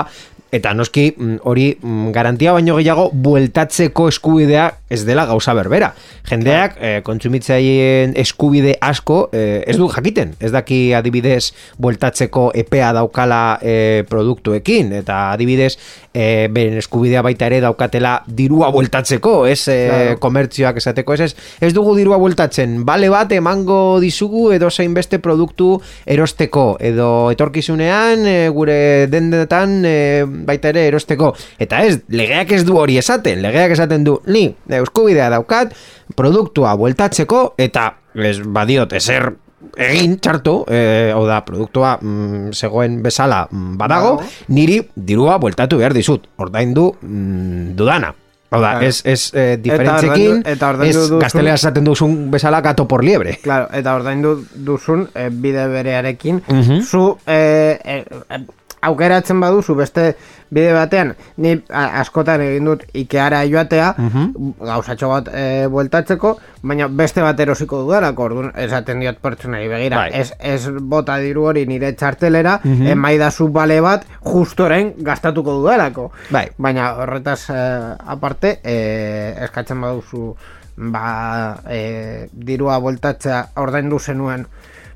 [0.52, 5.92] eta noski mm, hori mm, garantia baino gehiago bueltatzeko eskubidea ez dela gauza berbera.
[6.28, 10.34] Jendeak eh, kontsumitzaileen eskubide asko eh, ez du jakiten.
[10.40, 15.72] Ez daki adibidez bueltatzeko epea daukala eh, produktuekin eta adibidez
[16.12, 20.18] eh, beren eskubidea baita ere daukatela dirua bueltatzeko, ez eh, Claro.
[20.20, 25.20] komertzioak esateko ez, ez ez dugu dirua bueltatzen, bale bat emango dizugu edo zein beste
[25.22, 25.76] produktu
[26.10, 29.94] erosteko edo etorkizunean e, gure dendetan e,
[30.26, 31.30] baita ere erosteko
[31.62, 34.48] eta ez, legeak ez du hori esaten legeak esaten du, ni
[34.80, 35.72] euskubidea daukat
[36.16, 39.30] produktua bueltatzeko eta ez badiot ezer
[39.76, 44.16] egin txartu, e, hau da, produktua mm, zegoen bezala mm, badago,
[44.48, 48.14] niri dirua bueltatu behar dizut, ordaindu mm, dudana.
[48.50, 48.86] Hau da, Claro.
[48.88, 53.36] ez, ez eh, diferentzekin, eta ordaindu ez duzun- gaztelea esaten duzun bezala gato por liebre.
[53.44, 54.32] Claro, eta ordaindu
[54.66, 56.80] duzun e, bide berearekin, Mhm.
[56.82, 58.40] zu e, e, e,
[58.82, 60.16] aukeratzen baduzu beste
[60.50, 64.52] bide batean, ni askotan egin dut Ikeara joatea, Mhm.
[64.58, 70.10] gauzatxo bat e, bueltatzeko, baina beste bat erosiko dudalako, orduan esaten diot pertsonari begira, Bai.
[70.10, 70.20] Mhm.
[70.20, 76.10] ez, ez bota diru hori nire txartelera, emaidazu bale bat justoren gastatuko dudalako.
[76.30, 76.48] Bai.
[76.58, 80.34] Baina horretaz eh, aparte, eh, eskatzen baduzu
[80.76, 84.46] ba, eh, dirua voltatzea ordaindu zenuen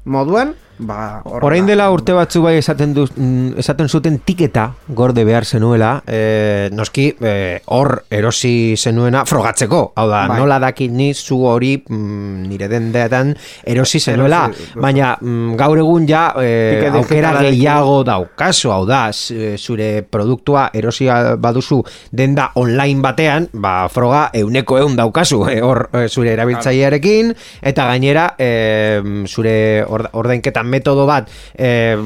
[0.05, 1.23] moduan, ba.
[1.25, 6.69] Orain dela urte batzu bai esaten du, mm, esaten zuten tiketa gorde behar zenuela, e,
[6.73, 9.93] noski eh, hor erosi zenuena frogatzeko.
[9.97, 10.39] Hau da, Bai.
[10.41, 13.35] nola dakit ni zu hori mm, nire dendetan
[13.65, 20.03] erosi zenuela, Erosi baina mm, gaur egun ja e, aukera gehiago daukazu, hau da, zure
[20.11, 21.07] produktua erosi
[21.39, 27.33] baduzu denda online batean, ba, froga euneko eun daukazu, hor eh, zure erabiltzailearekin,
[27.63, 31.97] eta gainera eh, zure orda- ordainketa metodo bat eh,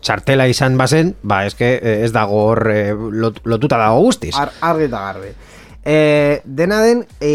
[0.00, 4.34] txartela izan bazen, ba, eske eh, ez dago hor eh, lot- lotuta dago guztiz.
[4.36, 5.32] Ar, argi eta garbi.
[5.84, 7.32] E, dena den, e,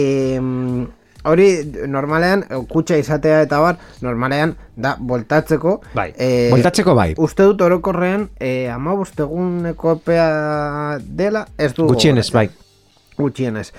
[1.27, 1.47] hori
[1.91, 5.81] normalean, kutxa izatea eta bar, normalean da voltatzeko.
[5.97, 7.09] Bai, e, voltatzeko bai.
[7.19, 10.27] Uste dut orokorrean, e, ama eguneko epea
[11.03, 12.47] dela, ez du Gutxienez, bai.
[13.17, 13.71] gutxienez.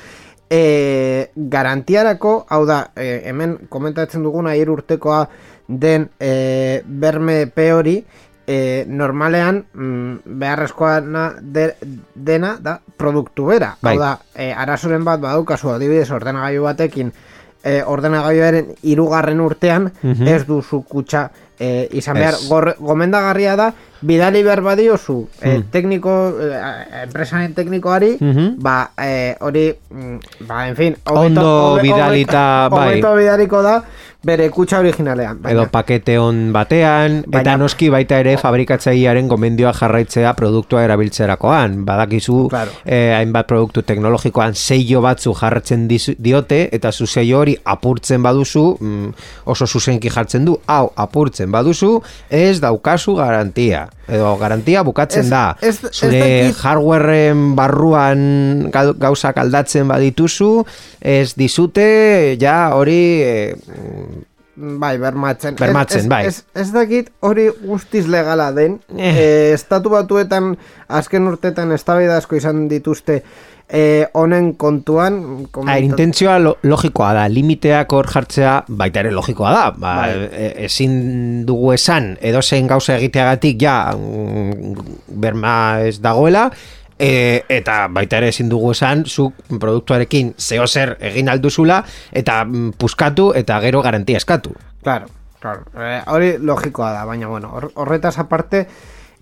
[0.51, 5.23] E, garantiarako, hau da, e, hemen komentatzen duguna hiru urtekoa
[5.69, 8.05] den e, berme pe hori,
[8.49, 11.01] e, normalean mm, beharrezkoa
[11.43, 11.75] de,
[12.15, 13.77] dena da produktu bera.
[13.83, 13.95] Bai.
[13.95, 17.13] Hau da, e, arazoren bat badaukazu adibidez ordenagailu batekin
[17.63, 20.27] e, ordenagailuaren hirugarren urtean Mhm.
[20.29, 21.29] ez duzu kutsa
[21.61, 25.63] e, izan behar Gor, gomendagarria da bidali behar badiozu e, Hmm.
[25.75, 26.51] tekniko e,
[27.03, 28.55] enpresaren teknikoari Mhm.
[28.63, 33.01] ba e, hori mm, ba en fin Ondo bidalita, bai.
[33.03, 33.83] bidaliko da
[34.23, 40.33] bere kutsa originalean edo pakete on batean, eta Baina- noski baita ere fabrikatzailearen gomendioa jarraitzea
[40.35, 41.85] produktua erabiltzerakoan.
[41.85, 42.71] Badakizu Claro.
[42.85, 49.09] eh, hainbat produktu teknologikoan seio batzu jarratzen diote, eta zu seio hori apurtzen baduzu, mm,
[49.45, 53.89] oso zuzenki jartzen du, hau apurtzen baduzu, ez daukazu garantia.
[54.09, 55.57] Edo garantia bukatzen Ez- da.
[55.61, 60.65] ez- ez Zure dakit- hardwareen barruan gau- gauzak aldatzen badituzu,
[61.01, 63.23] ez dizute, ja hori...
[63.23, 63.55] Eh,
[64.61, 65.55] Bai, bermatzen.
[65.55, 66.25] Bermatzen, ez, ez, bai.
[66.27, 68.81] Ez, ez dakit hori guztiz legala den.
[68.97, 69.13] Eh.
[69.13, 69.53] Eh.
[69.55, 70.57] estatu batuetan,
[70.89, 73.21] azken urtetan eztabaida asko izan dituzte
[73.69, 75.19] eh, honen kontuan.
[75.45, 79.65] A, komentat- intentzioa lo, logikoa da, limiteak hor jartzea baita ere logikoa da.
[79.77, 80.29] Ba, Bai.
[80.33, 84.75] e- ezin dugu esan, edozein gauza egiteagatik ja mm,
[85.21, 86.51] berma ez dagoela,
[86.99, 92.73] e, eta baita ere ezin dugu esan, zuk produktuarekin zeo zer egin alduzula, eta mm,
[92.79, 94.55] puskatu eta gero garantia eskatu.
[94.83, 95.07] Claro,
[95.41, 95.63] claro.
[95.77, 98.67] Eh, hori logikoa da, baina bueno, hor- horretaz aparte...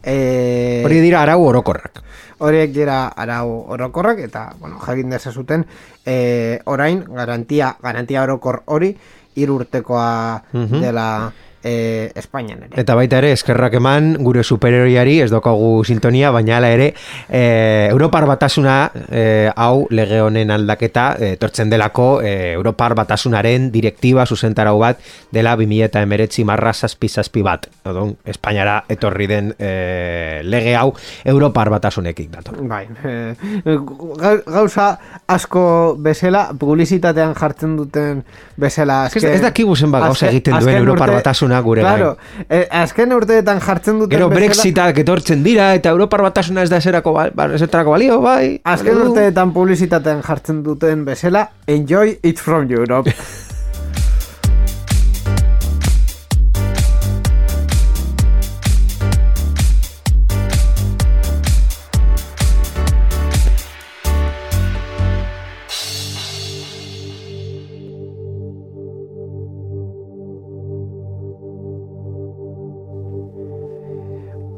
[0.07, 2.03] Eh, Hori dira arau orokorrak.
[2.39, 5.65] horiek dira arau orokorrak eta bueno, jakin dezazuten
[6.05, 8.91] e, orain garantia garantia orokor hori
[9.35, 11.33] hiru urtekoa dela
[11.67, 12.71] e, Espainian ere.
[12.81, 16.93] Eta baita ere, eskerrak eman gure superheroiari, ez dokagu sintonia, baina hala ere,
[17.29, 18.77] e, Europar batasuna
[19.11, 25.01] e, hau lege honen aldaketa e, tortzen delako e, Europar batasunaren direktiba zuzentarau bat
[25.35, 27.67] dela 2000 eta emeretzi marra zazpi zazpi bat.
[27.87, 30.93] Odon, Espainiara etorri den e, lege hau
[31.25, 32.61] Europar batasunekin dator.
[32.69, 33.35] Bai, e,
[33.75, 34.89] gau- gauza
[35.27, 38.23] asko bezala, publizitatean jartzen duten
[38.57, 39.07] bezala.
[39.11, 41.19] Ez, ez dakigu zenbat gauza azken- egiten duen azken Europar urte-
[41.57, 42.17] batasuna gure Claro,
[42.49, 44.47] eh, azken urteetan jartzen duten Gero bezala...
[44.47, 48.61] Brexitak etortzen dira eta Europar batasuna ez da eserako, ba, ba, eserako balio, bai.
[48.65, 53.13] Azken urteetan publizitatean jartzen duten bezala, enjoy it from Europe.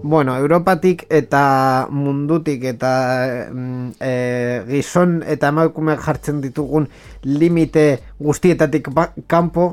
[0.09, 2.93] Bueno, Europatik eta mundutik eta
[4.01, 4.13] e,
[4.71, 6.87] gizon eta emakume jartzen ditugun
[7.29, 7.83] limite
[8.17, 9.67] guztietatik ba, kanpo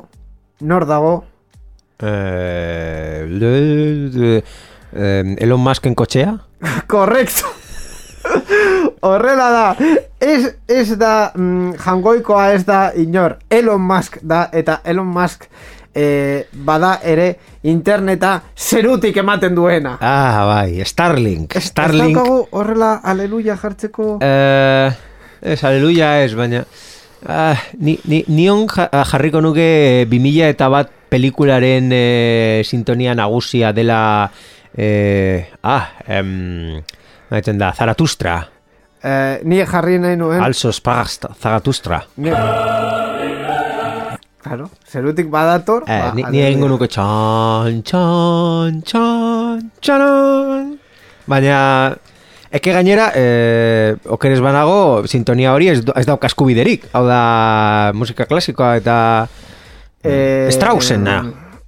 [0.60, 1.14] nor dago?
[2.04, 4.42] Eh, le- le-
[4.92, 6.36] eh, Elon Musken kotxea?
[6.92, 7.48] Korrekto!
[9.00, 9.66] Horrela da,
[10.20, 15.48] ez, ez da mm, jangoikoa ez da inor, Elon Musk da, eta Elon Musk
[15.96, 17.30] eh, bada ere
[17.64, 19.96] interneta zerutik ematen duena.
[20.00, 21.56] Ah, bai, Starlink.
[21.56, 22.14] Ez- Ez Starlink.
[22.14, 24.18] daukagu horrela aleluia jartzeko...
[24.20, 24.92] Eh,
[25.42, 26.64] ez, aleluia ez, baina...
[27.26, 34.30] Ah, ni, ni, nion ja- jarriko nuke 2000 eta bat pelikularen eh, sintonia nagusia dela...
[34.76, 36.82] Eh, ah, em,
[37.56, 38.36] da, Zaratustra.
[39.02, 40.42] Eh, ni jarri nahi nuen...
[40.44, 40.70] Also
[41.40, 42.02] Zaratustra.
[42.20, 42.30] Ni...
[44.46, 45.82] Claro, zerutik badator...
[45.90, 50.68] Eh, ba, ni, ni egingo nuke txan, txan, txan, txanan.
[51.26, 51.56] Baina,
[52.54, 56.86] eke gainera, eh, okeres banago, sintonia hori ez, ez dauk askubiderik.
[56.94, 58.96] Hau da, musika klasikoa eta...
[60.06, 61.18] Eh, Straussena.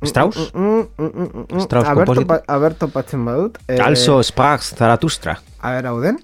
[0.06, 0.52] Strauss?
[0.54, 1.60] Mm, mm, mm, mm, mm.
[1.64, 3.56] Strauss Aber topa- Aber topatzen badut.
[3.66, 5.34] Eh, Also Sprax Zaratustra.
[5.58, 6.20] A ber, hau den?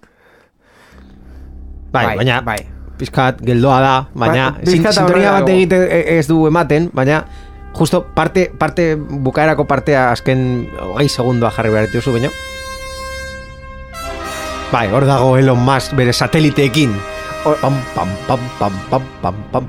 [1.90, 2.60] Bai, Bai, baina bai.
[2.98, 7.24] Pizkat geldoa da, baina Ba- sintonia bat egite e- ez du ematen, baina
[7.74, 12.30] justo parte, parte bukaerako partea azken hogei segundoa jarri behar dituzu, baina
[14.72, 16.90] Bai, hor dago Elon Musk bere sateliteekin.
[17.44, 19.66] Hor- Pam, pam, pam, pam, pam, pam, pam.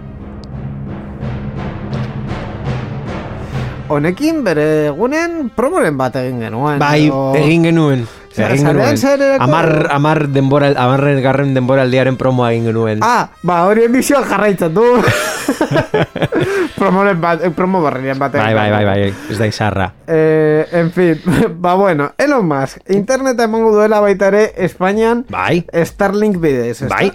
[3.88, 6.80] Honekin bere egunen promoren bat egin genuen.
[6.82, 8.08] Bai, edo- egin genuen.
[8.38, 9.42] Egin genuen.
[9.42, 13.04] Amar, amar denbora, amarren garren denbora aldiaren promoa egin genuen.
[13.06, 14.86] Ah, ba, hori emisio jarraitzen du.
[16.76, 18.34] Promoren bat, eh, promo barrien bat.
[18.36, 19.88] Bai, bai, bai, bai, ez da izarra.
[20.08, 21.22] Eh, en fin,
[21.64, 25.66] ba, bueno, Elon Musk, interneta emango duela baita ere Espainian, bai.
[25.86, 27.10] Starlink bidez, ez Bai,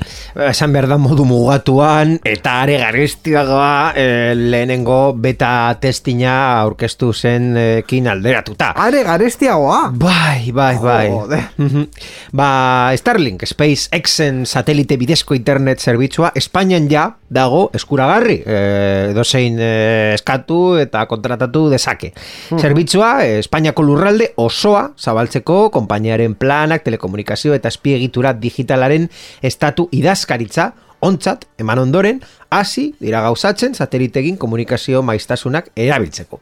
[0.48, 7.82] esan behar da modu mugatuan, eta are garestiagoa eh, lehenengo beta testina aurkeztu zen eh,
[7.86, 8.72] kin alderatuta.
[8.80, 9.90] Are garestiagoa?
[9.92, 11.09] Bai, bai, bai.
[11.10, 11.86] Mhm.
[12.32, 20.76] ba, Starlink, SpaceXen satelite bidezko internet zerbitzua, Espainian ja dago eskuragarri, eh, dozein eh, eskatu
[20.80, 22.12] eta kontratatu dezake.
[22.58, 29.08] Zerbitzua, eh, Espainiako lurralde osoa zabaltzeko konpainiaren planak, telekomunikazio eta espiegitura digitalaren
[29.42, 32.20] estatu idazkaritza ontzat, eman ondoren,
[32.50, 36.40] hasi dira gauzatzen satelitegin komunikazio maiztasunak erabiltzeko.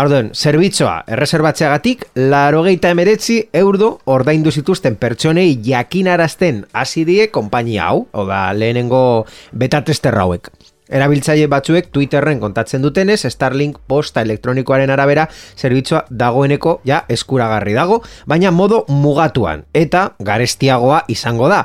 [0.00, 8.48] Arduen, zerbitzua erreserbatzeagatik, larogeita emeretzi euro ordaindu zituzten pertsonei jakinarazten hasi die konpainia hau, oda
[8.54, 10.52] lehenengo beta tester hauek.
[10.90, 18.50] Erabiltzaile batzuek Twitterren kontatzen dutenez, Starlink posta elektronikoaren arabera zerbitzua dagoeneko ja eskuragarri dago, baina
[18.50, 21.62] modo mugatuan eta garestiagoa izango da.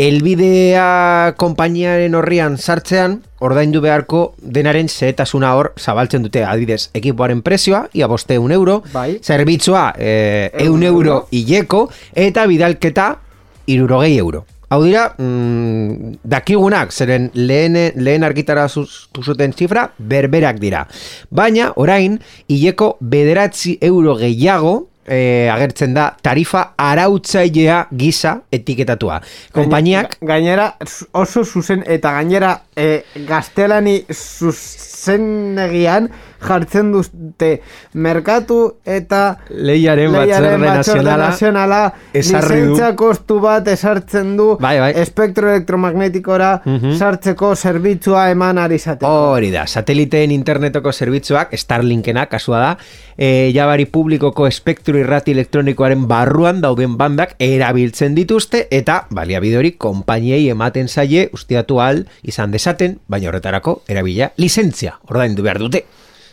[0.00, 8.08] Elbidea konpainiaren horrian sartzean, ordaindu beharko denaren zehetasuna hor zabaltzen dute adibidez ekipoaren prezioa, ia
[8.08, 9.18] boste un euro, Bai.
[9.20, 11.26] zerbitzua e, Eun eun euro euro.
[11.30, 11.82] hileko,
[12.14, 13.10] eta bidalketa
[13.68, 14.46] irurogei euro.
[14.70, 20.86] Hau dira, mm, dakigunak, zeren lehen, lehen argitara zuztu zuten zifra, berberak dira.
[21.28, 29.20] Baina, orain, hileko bederatzi euro gehiago, eh, agertzen da tarifa arautzailea gisa etiketatua.
[29.52, 30.74] Konpainiak, Ga- Gainera,
[31.12, 33.98] oso zuzen, eta gainera, e, gaztelani
[35.00, 36.08] zuzenegian
[36.40, 37.50] jartzen dute
[38.00, 38.56] merkatu
[38.88, 41.80] eta Lehiaren batzorde nazionala nazionala
[42.14, 44.92] lizentzia kostu bat esartzen du Bai, bai.
[45.02, 46.94] espektro elektromagnetikora Mhm.
[46.96, 49.10] sartzeko zerbitzua eman ari zateko.
[49.34, 52.70] Hori da, sateliteen internetoko zerbitzuak, Starlinkena, kasua da,
[53.18, 60.48] e, jabari publikoko espektro irrati elektronikoaren barruan dauden bandak erabiltzen dituzte eta baliabide hori konpainiei
[60.48, 65.84] ematen zaie ustiatu ahal izan desaten, baina horretarako erabila lizentzia, ordaindu behar dute.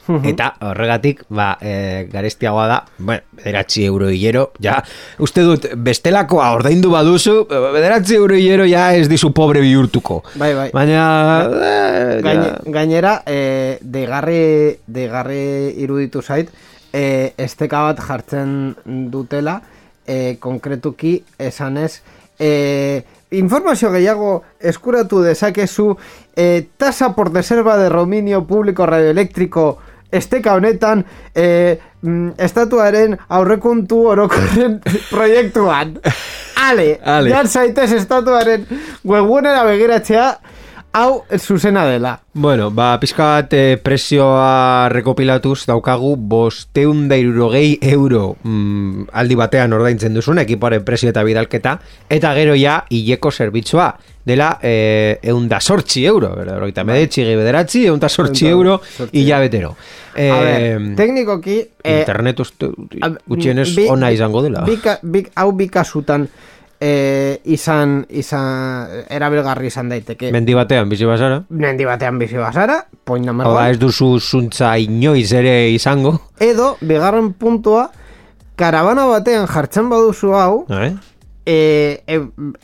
[0.07, 4.77] Eta horregatik, ba, e, garestiagoa da, bueno, bederatzi euro hilero, ja,
[5.19, 10.21] uste dut, bestelakoa ordaindu baduzu, bederatzi euro hilero ja ez dizu pobre bihurtuko.
[10.39, 10.69] Bai, bai.
[10.71, 11.03] Baina,
[11.43, 12.71] eh, Gaine, ja.
[12.77, 15.41] gainera, e, deigarri, deigarri
[15.83, 16.55] iruditu zait,
[16.93, 18.77] e, esteka bat jartzen
[19.11, 19.59] dutela,
[20.07, 21.97] e, konkretuki esanez,
[22.39, 25.97] e, informazio gehiago eskuratu dezakezu
[26.35, 29.77] e, tasa por reserva de dominio público radioelektriko
[30.11, 34.79] esteka honetan e, mm, estatuaren aurrekontu orokorren
[35.11, 35.99] proiektuan.
[36.67, 37.29] Ale, Ale.
[37.29, 38.65] jan zaitez estatuaren
[39.03, 40.39] webgunera begiratzea
[40.97, 42.15] hau zuzena dela.
[42.33, 48.35] Bueno, ba, pizka bat eh, presioa rekopilatuz daukagu bosteun da irurogei euro.
[48.43, 51.77] Mm, aldi batean ordaintzen duzun ekipoaren presio eta bidalketa.
[52.09, 53.91] Eta gero ja hileko zerbitzua
[54.27, 58.49] dela eh, eun da sortzi euro berroita medetxi gehi bederatzi eun da sortzi.
[58.49, 59.75] Eun da euro hilabetero
[60.15, 61.59] eh, A ber, teknikoki...
[61.83, 62.67] eh, internet uste,
[63.27, 64.65] gutxienez ona izango dela.
[64.67, 66.27] Bi, ka- bi, hau bi kasutan
[66.79, 70.31] eh, izan, izan erabilgarri izan daiteke.
[70.31, 73.69] mendi batean bizi bazara Mendi batean bizi bazara, poin Hau da namarra.
[73.69, 77.89] ez duzu zuntza inoiz ere izango Edo, bigarren puntua,
[78.55, 80.93] karabana batean jartzen baduzu hau, eh?
[81.45, 82.15] e, e,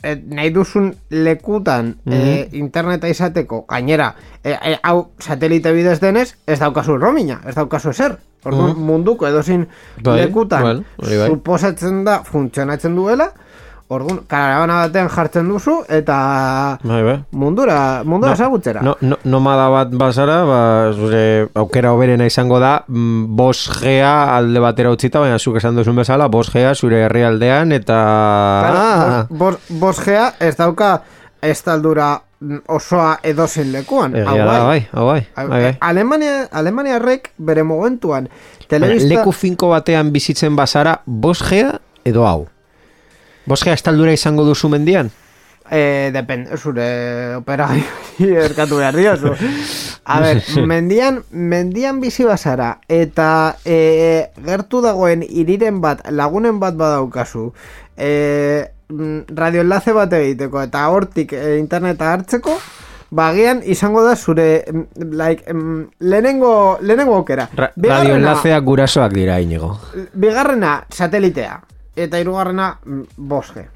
[0.02, 2.12] e, nahi duzun lekutan Mhm.
[2.14, 7.90] e, interneta izateko, gainera, e, e, hau satelite bidez denez, ez daukazu romina, ez daukazu
[7.90, 8.18] ezer.
[8.44, 8.80] Orduan, Mhm.
[8.84, 9.66] munduko edozin
[10.02, 11.28] Bai, lekutan hori bai.
[11.30, 13.30] suposatzen da funtzionatzen duela,
[13.88, 17.16] orduan, karabana batean jartzen duzu, eta Bai, bai.
[17.32, 18.80] mundura, mundura ezagutzera.
[18.82, 20.60] No, no, nomada bat bazara, ba,
[20.96, 25.96] zure aukera hoberena izango da, mm, bos gea alde batera utzita, baina zuk esan duzun
[26.00, 27.98] bezala, bos gea zure herrialdean, eta...
[28.64, 31.02] Claro, Ah, bos, bos, bosgea ez dauka
[31.42, 32.22] estaldura
[32.68, 34.14] osoa edozen lekuan.
[34.16, 34.60] Hau egia bai.
[34.64, 35.76] bai, hau bai, bai, bai.
[35.80, 39.08] Alemania, Alemaniarrek bere momentuan Baina, telebista...
[39.12, 42.46] leku finko batean bizitzen bazara, bos gea edo hau?
[43.46, 45.10] Bos gea estaldura izango duzu mendian?
[45.70, 47.70] Eh, depende, zure opera
[48.18, 49.32] erkatu behar diozu.
[50.04, 57.50] A ber, mendian, mendian bizi bazara eta e, gertu dagoen iriren bat, lagunen bat badaukazu,
[57.96, 62.58] e, mm, radioenlace bat egiteko eta hortik e, interneta hartzeko,
[63.14, 67.48] bagian izango da zure mm, like, mm, lehenengo, lehenengo aukera.
[67.56, 69.78] Ra radioenlaceak gurasoak dira inigo.
[70.12, 71.62] Bigarrena, satelitea.
[71.96, 73.68] Eta hirugarrena mm, bosge.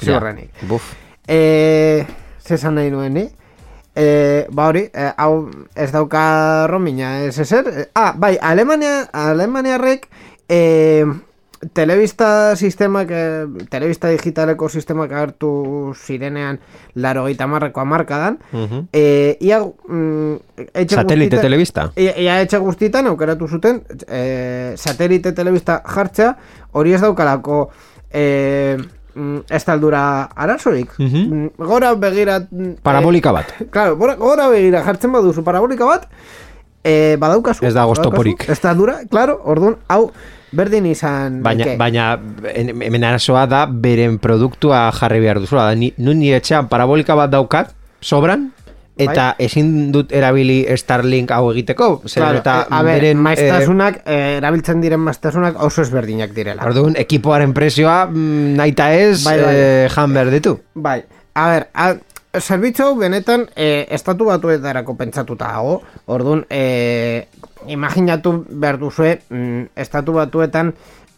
[0.00, 0.50] Ziurrenik.
[0.60, 0.92] Ja, Buf.
[1.28, 2.04] E,
[2.42, 3.24] zesan nahi nuen ni?
[3.94, 7.68] E, ba hori, e, hau ez dauka romina, ez ezer?
[7.70, 10.08] E, ah, bai, Alemania, Alemaniarrek
[10.48, 11.04] e,
[11.72, 16.58] telebista sistemak, e, telebista digitaleko sistemak agertu zirenean
[16.94, 18.88] laro gaita marreko amarkadan, Mhm.
[18.92, 20.34] e, ia, mm,
[20.74, 21.92] etxe Satelite guztietan- telebista?
[21.96, 26.36] Ia, ia etxe guztietan aukeratu zuten e, satelite telebista jartzea,
[26.72, 27.70] hori ez daukalako
[28.12, 28.76] e,
[29.14, 30.90] mm, ez taldura arazorik.
[30.98, 31.34] Mhm.
[31.34, 32.40] Mm, Gora begira...
[32.50, 33.46] mm, Parabolika bat.
[33.60, 36.08] Eh, claro, gora, gora begira jartzen baduzu parabolika bat,
[36.84, 37.64] e, badaukazu.
[37.64, 38.08] Ez dago badaukazu.
[38.08, 38.48] oztoporik.
[38.48, 40.10] Ez taldura, claro, orduan, hau,
[40.56, 41.40] berdin izan...
[41.44, 41.78] Baina, daike.
[41.80, 42.08] baina
[42.54, 45.68] en- hemen arazoa da beren produktua jarri behar duzula.
[45.70, 48.50] Da, ni, nun nire etxean parabolika bat daukat, sobran,
[48.96, 51.88] eta ezin dut erabili Starlink hau egiteko.
[52.06, 56.62] Zeren Claro, eta eh, a ber, beren, maiztasunak, eh, erabiltzen diren maiztasunak oso ezberdinak direla.
[56.62, 59.54] eh, orduan, ekipoaren prezioa mm, naita ez Bai, bai.
[59.58, 60.58] eh, jan behar ditu.
[60.74, 61.00] Bai,
[61.34, 61.94] a ber, a,
[62.34, 65.76] zerbitzu benetan e, estatu batuetarako pentsatuta dago,
[66.06, 67.28] orduan, e,
[67.68, 70.74] imaginatu behar duzue, mm, estatu batuetan,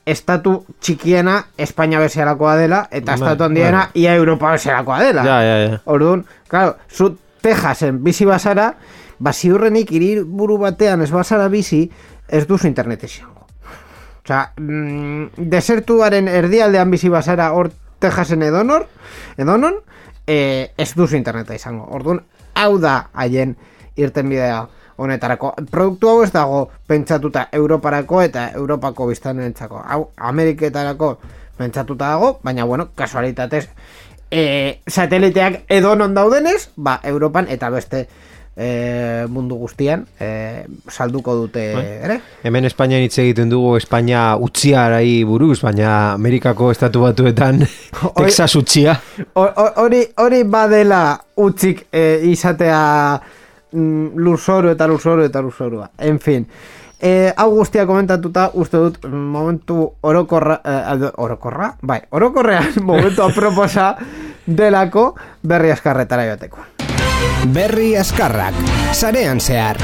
[0.07, 4.03] estatu txikiena Espainia bezalakoa dela, eta Bai, estatu handiena bai.
[4.03, 5.25] ia Europa bezalakoa dela.
[5.27, 5.81] Ja, ja, ja.
[5.85, 8.75] Orduan, claro, zu Texasen bizi bazara,
[9.19, 11.91] ba ziurrenik hiriburu batean ez bazara bizi,
[12.29, 13.47] ez duzu internet izango.
[14.25, 18.87] Osea, mm, desertuaren erdialdean bizi bazara hor Texasen edonor,
[19.39, 19.79] edonon,
[20.27, 21.87] eh, ez duzu interneta izango.
[21.91, 22.23] Orduan,
[22.55, 23.57] hau da haien
[23.97, 24.67] irten bidea
[24.97, 25.55] honetarako.
[25.71, 29.83] Produktu hau ez dago pentsatuta Europarako eta Europako biztanentzako.
[29.87, 31.19] Hau Ameriketarako
[31.57, 33.69] pentsatuta dago, baina bueno, kasualitatez
[34.31, 38.07] e, sateliteak edonon daudenez, ba, Europan eta beste
[38.57, 41.65] e, mundu guztian e, salduko dute
[42.05, 42.19] ere.
[42.43, 47.63] Hemen Espainian hitz egiten dugu Espainia utziarai buruz, baina Amerikako estatu batuetan
[48.21, 48.99] Texas utzia.
[49.35, 51.03] Ho- ho- Hori hori badela
[51.37, 52.83] utzik e, izatea
[53.77, 55.91] mm, lurzoru eta lurzoru eta lurzorua.
[55.99, 56.47] En fin.
[56.97, 61.75] E, hau guztia komentatuta uste dut mm, momentu orokorra eh, orokorra?
[61.83, 63.95] Bai, orokorrean momentu aproposa
[64.47, 65.11] delako
[65.43, 66.65] berri askarretara joateko.
[67.53, 68.57] Berri askarrak,
[68.93, 69.81] sarean zehar.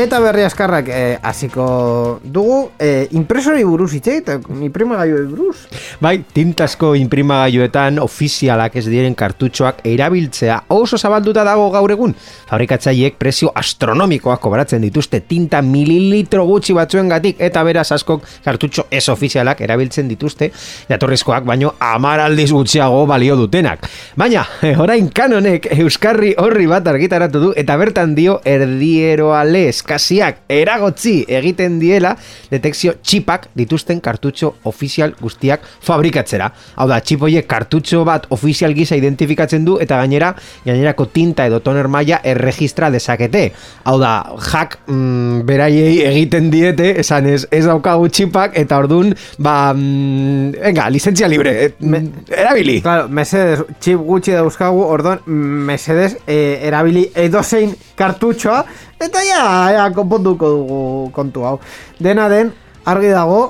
[0.00, 5.66] Eta berri askarrak eh, hasiko dugu eh, impresori buruz hitz eta imprimagailuei buruz.
[6.00, 12.14] Bai, tintasko imprimagailuetan ofizialak ez diren kartutxoak erabiltzea oso zabalduta dago gaur egun.
[12.48, 19.60] Fabrikatzaileek prezio astronomikoak kobratzen dituzte tinta mililitro gutxi batzuengatik eta beraz askok kartutxo ez ofizialak
[19.68, 20.48] erabiltzen dituzte
[20.88, 23.84] jatorrizkoak baino amar aldiz gutxiago balio dutenak.
[24.16, 24.46] Baina,
[24.80, 32.14] orain kanonek euskarri horri bat argitaratu du eta bertan dio erdieroale eskasiak eragotzi egiten diela
[32.50, 36.50] detekzio txipak dituzten kartutxo ofizial guztiak fabrikatzera.
[36.76, 40.32] Hau da, txip horiek kartutxo bat ofizial gisa identifikatzen du eta gainera
[40.64, 43.50] gainerako tinta edo toner maila erregistra dezakete.
[43.84, 44.12] Hau da,
[44.50, 50.88] jak mm, beraiei egiten diete, esan ez, ez daukagu txipak eta ordun ba, mm, venga,
[50.90, 52.78] lizentzia libre, eh, mm, erabili.
[52.84, 58.62] Claro, mesedes, txip gutxi dauzkagu, ordon, mesedes, e, erabili edozein kartutxoa,
[59.00, 60.80] eta ja, ja, konponduko dugu
[61.16, 61.56] kontu hau.
[61.98, 62.52] Dena den,
[62.84, 63.40] argi dago,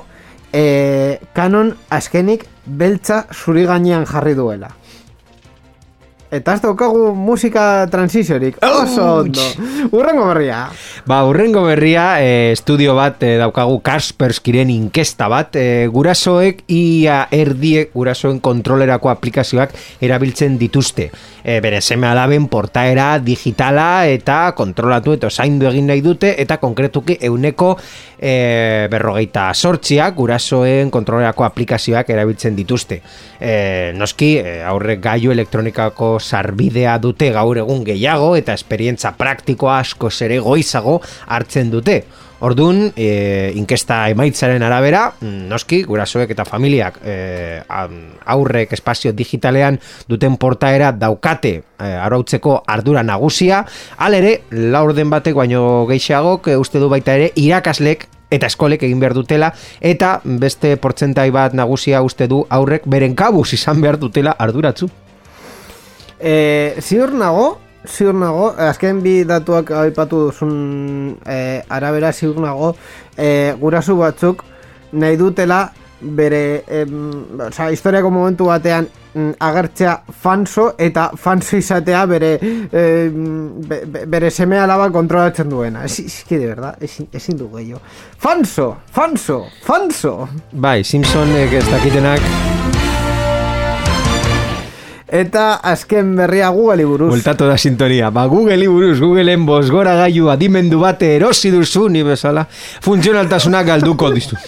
[0.53, 4.71] e, kanon azkenik beltza zuri gainean jarri duela.
[6.31, 9.43] Eta ez daukagu musika transizorik, oso ondo.
[9.91, 10.61] Urrengo berria.
[11.03, 17.91] Ba, urrengo berria, e, estudio bat e, daukagu Kasperskyren inkesta bat, e, gurasoek ia erdiek
[17.91, 21.09] gurasoen kontrolerako aplikazioak erabiltzen dituzte.
[21.43, 27.17] E, bere seme alaben portaera digitala eta kontrolatu eta zaindu egin nahi dute eta konkretuki
[27.27, 27.73] euneko
[28.15, 33.01] e, berrogeita sortziak gurasoen kontrolerako aplikazioak erabiltzen dituzte.
[33.35, 40.11] E, noski, e, aurrek gailu elektronikako sarbidea dute gaur egun gehiago eta esperientza praktikoa asko
[40.21, 42.03] ere goizago hartzen dute.
[42.41, 47.61] Ordun, e, inkesta emaitzaren arabera, mm, noski, gurasoek eta familiak e,
[48.33, 49.77] aurrek espazio digitalean
[50.09, 53.61] duten portaera daukate e, arautzeko ardura nagusia,
[53.97, 59.13] alere, laurden batek baino gehiagok e, uste du baita ere irakaslek eta eskolek egin behar
[59.13, 64.89] dutela, eta beste portzentai bat nagusia uste du aurrek beren kabuz izan behar dutela arduratzu.
[66.21, 67.57] E, ziur nago,
[67.87, 72.75] ziur nago, azken bi datuak aipatu duzun e, arabera ziur nago,
[73.17, 74.43] e, gurasu batzuk
[74.93, 75.63] nahi dutela
[76.01, 76.93] bere em,
[77.47, 84.31] oza, historiako momentu batean mm, agertzea fanso eta fanso izatea bere em, be, be- bere
[84.31, 85.83] seme alaba kontrolatzen duena.
[85.85, 87.81] Ez, ez, de verdad, ezin, ezin du gehiago.
[88.17, 90.27] Fanso, fanso, fanso.
[90.53, 92.50] Bai, Simpsonek ez dakitenak
[95.11, 98.09] eta azken berria Google buruz Bultatu da sintonia.
[98.09, 102.47] Ba, Google buruz, Googleen bosgora gaiu adimendu bate erosi duzu, ni bezala,
[102.81, 104.39] funtzionaltasunak galduko dizu.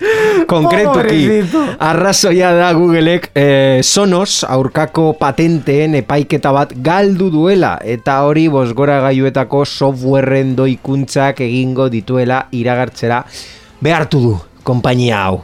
[0.50, 1.44] Konkretuki,
[1.78, 9.64] arrazoia da Googleek eh, Sonos aurkako patenteen epaiketa bat galdu duela eta hori bosgora gaiuetako
[9.68, 13.24] softwareen doikuntzak egingo dituela iragartzera
[13.84, 15.42] behartu du konpainia hau.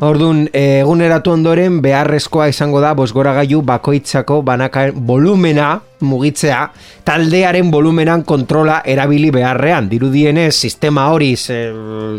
[0.00, 6.68] Orduan, eh, eguneratu ondoren beharrezkoa izango da bosgoragailu bakoitzako banaka volumena mugitzea
[7.04, 9.88] taldearen volumenan kontrola erabili beharrean.
[9.88, 11.58] Dirudienez, sistema hori ze,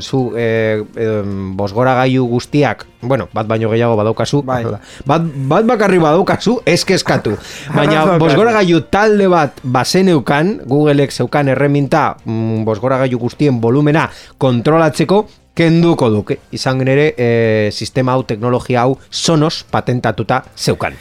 [0.02, 1.22] zu eh, eh,
[1.56, 4.64] bosgoragailu guztiak, bueno, bat baino gehiago badaukazu, Bai.
[5.06, 7.38] bat, bat bakarri badaukazu, eskeskatu.
[7.78, 16.40] Baina bosgoragailu talde bat bazeneukan, Googleek zeukan erreminta mm, bosgoragailu guztien volumena kontrolatzeko, kenduko duke.
[16.52, 20.94] Izan ere, e, sistema hau, teknologia hau, sonos patentatuta zeukan.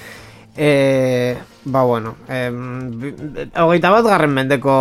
[0.56, 1.36] E,
[1.68, 3.12] ba bueno bi-
[3.60, 4.72] hogeita bat garren mendeko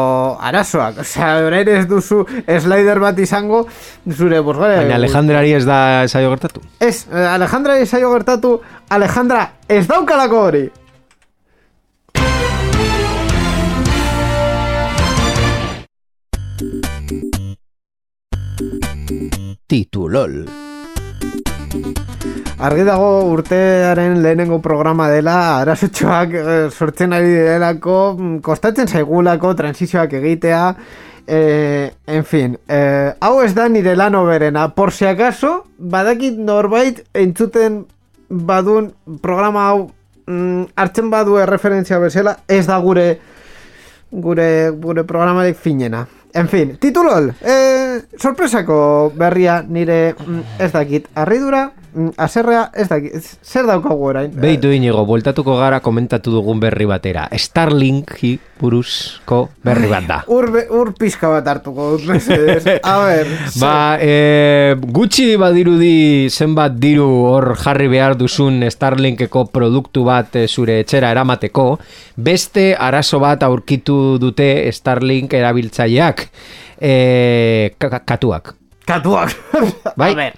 [0.42, 3.66] arazoak osea, orain ez duzu slider bat izango
[4.10, 6.64] zure bosgore Baina Alejandrari ez da saio gertatu.
[6.80, 8.56] Ez, eh, Alejandra zaio gertatu
[8.90, 10.64] Alejandra ez daukalako hori
[19.68, 20.46] Titulol.
[22.58, 30.16] Argi dago urtearen lehenengo programa dela arazotxoak eh, sortzen ari direlako mm, kostatzen zaigulako transizioak
[30.22, 30.62] egitea
[31.28, 37.04] eh, en fin eh, hau ez da nire lan oberena por si acaso badakit norbait
[37.14, 37.84] entzuten
[38.30, 39.80] badun programa hau
[40.26, 43.10] mm, hartzen badu referentzia bezala ez da gure
[44.12, 46.08] gure, gure programarik finena.
[46.38, 51.72] En fin, titulol, eh, sorpresako berria nire mm, ez dakit, arridura,
[52.18, 54.32] aserrea ez dakit, zer daukagu orain?
[54.34, 57.28] Beitu inigo, bueltatuko gara komentatu dugun berri batera.
[57.38, 60.18] Starlinki buruzko berri bat da.
[60.34, 62.66] Ur, ur pixka bat hartuko dut, mesedez.
[62.84, 63.28] A ber,
[63.62, 70.80] Ba, e, gutxi badirudi zenbat diru hor jarri behar duzun Starlinkeko produktu bat e, zure
[70.84, 71.68] etxera eramateko,
[72.16, 76.28] beste arazo bat aurkitu dute Starlink erabiltzaileak,
[76.82, 78.54] e, ka- ka- katuak.
[78.88, 79.36] Katuak.
[80.00, 80.12] Bai.
[80.14, 80.34] A ber,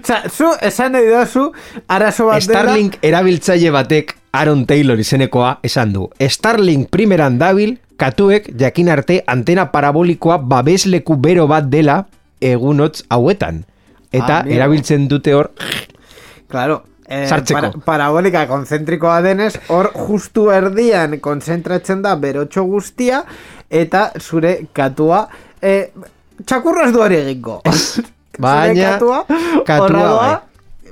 [0.00, 1.50] Osa, zu esan nahi dazu,
[1.88, 6.08] arazo bat dela, Starlink erabiltzaile batek Aaron Taylor izenekoa esan du.
[6.18, 12.02] Starlink primeran dabil, katuek jakin arte antena parabolikoa babesleku bero bat dela
[12.40, 13.62] egunotz hauetan.
[14.14, 14.56] Eta Amigo.
[14.56, 15.50] erabiltzen dute hor
[16.48, 16.82] Claro.
[17.06, 17.60] Eh, Sartzeko.
[17.60, 23.24] para, parabolika konzentrikoa denez, hor justu erdian konzentratzen da berotxo guztia,
[23.68, 25.26] eta zure katua
[25.60, 25.90] eh,
[26.46, 27.60] txakurra ez du hori egingo.
[28.44, 29.20] Baina, katua,
[29.66, 30.32] katua bai.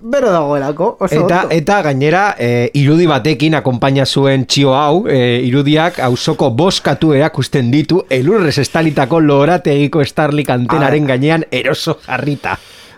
[0.03, 0.97] bero dagoelako.
[1.01, 1.55] Oso Eta ondo.
[1.55, 8.05] eta gainera e, irudi batekin akonpaina zuen txio hau, e, irudiak auzoko boskatu erakusten ditu
[8.11, 11.07] elurrez estalitako lorategiko Starlink antenaren Ah.
[11.15, 12.57] gainean eroso jarrita.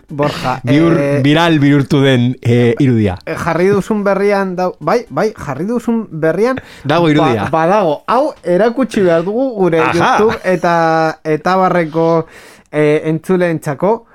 [0.09, 3.17] Borja, Bihur, eh, viral bihurtu den e, irudia.
[3.27, 7.49] eh, jarri duzun berrian dau, bai, bai, jarri duzun berrian Dago irudia.
[7.51, 9.93] Ba, badago, hau erakutsi behar dugu gure Aha.
[9.95, 12.27] YouTube eta eta barreko
[12.73, 14.07] eh, entzuleentzako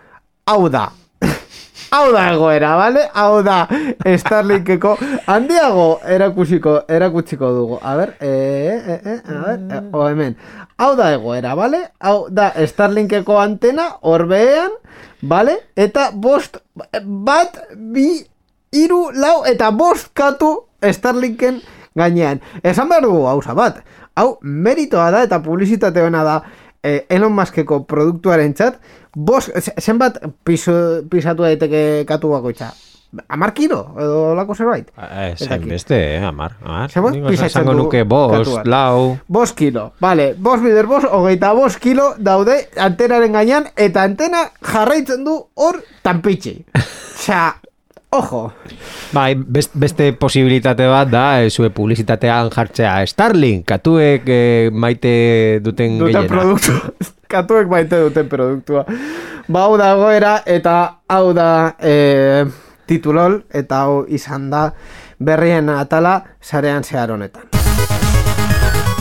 [0.45, 0.89] hau da.
[1.89, 3.07] Hau da egoera, bale?
[3.17, 3.63] Hau da
[4.21, 4.91] Starlinkeko
[5.25, 7.79] handiago erakutsiko, erakutsiko dugu.
[7.81, 10.35] A ber, eh, eh, eh, a ber, eh, o hemen.
[10.77, 11.81] Hau da egoera, bale?
[11.99, 14.77] Hau da Starlinkeko antena, orbean,
[15.21, 15.57] bale?
[15.75, 16.61] Eta bost,
[17.03, 18.07] bat, bi,
[18.71, 20.53] iru, lau, eta bost katu
[20.85, 21.61] Starlinken
[21.97, 22.43] gainean.
[22.61, 23.81] Esan behar dugu gauza bat.
[24.15, 26.41] Hau, meritoa da eta publizitate hona da
[26.83, 28.79] eh, Elon Muskeko produktuaren txat,
[29.15, 32.73] bost, ze- zenbat piso, pisatu daiteke katu bakoitza?
[33.27, 34.91] Amar kilo, edo lako zerbait?
[34.95, 35.65] Eh, Ez dakit.
[35.67, 36.51] beste, eh, amar.
[36.63, 36.91] amar.
[36.91, 38.67] Zenbat pisatzen du nuke bost, katuak?
[38.67, 39.17] lau.
[39.27, 45.23] Bost kilo, vale, bost bider bost, hogeita bost kilo daude antenaren gainean, eta antena jarraitzen
[45.25, 46.65] du hor tanpitxi.
[47.19, 47.55] Osea,
[48.11, 48.53] ojo.
[49.11, 55.97] Bai, best, beste posibilitate bat da, e, zue publizitatean jartzea Starlink, katuek e, maite duten,
[55.97, 56.27] duten gehiena.
[56.27, 56.77] produktu
[57.29, 58.85] katuek baite duten produktua.
[59.49, 60.75] Ba hau da egoera eta
[61.09, 62.45] hau da e,
[62.89, 64.69] titulol eta hau izan da
[65.19, 67.45] berrien atala sarean zehar honetan.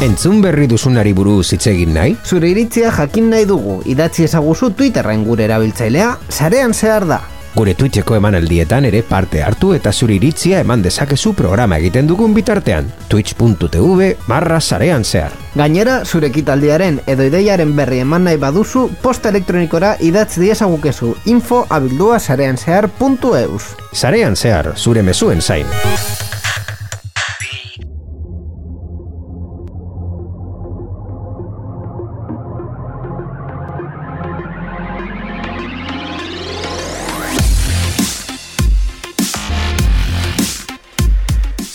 [0.05, 2.15] Entzun berri duzunari buruz hitz egin nahi?
[2.25, 3.81] zure iritzia jakin nahi dugu.
[3.91, 7.21] Idatzi ezaguzu Twitterren gure erabiltzailea sarean zehar da
[7.55, 12.93] Gure Twitcheko emanaldietan ere parte hartu eta zuri iritzia eman dezakezu programa egiten dugun bitartean.
[13.09, 15.33] Twitch.tv marra sarean zehar.
[15.59, 22.21] Gainera, zure ekitaldiaren edo ideiaren berri eman nahi baduzu, posta elektronikora idatz diesagukezu info abildua
[22.21, 23.75] sarean zehar.eus.
[23.93, 25.67] Sarean zehar, zure mezuen zain.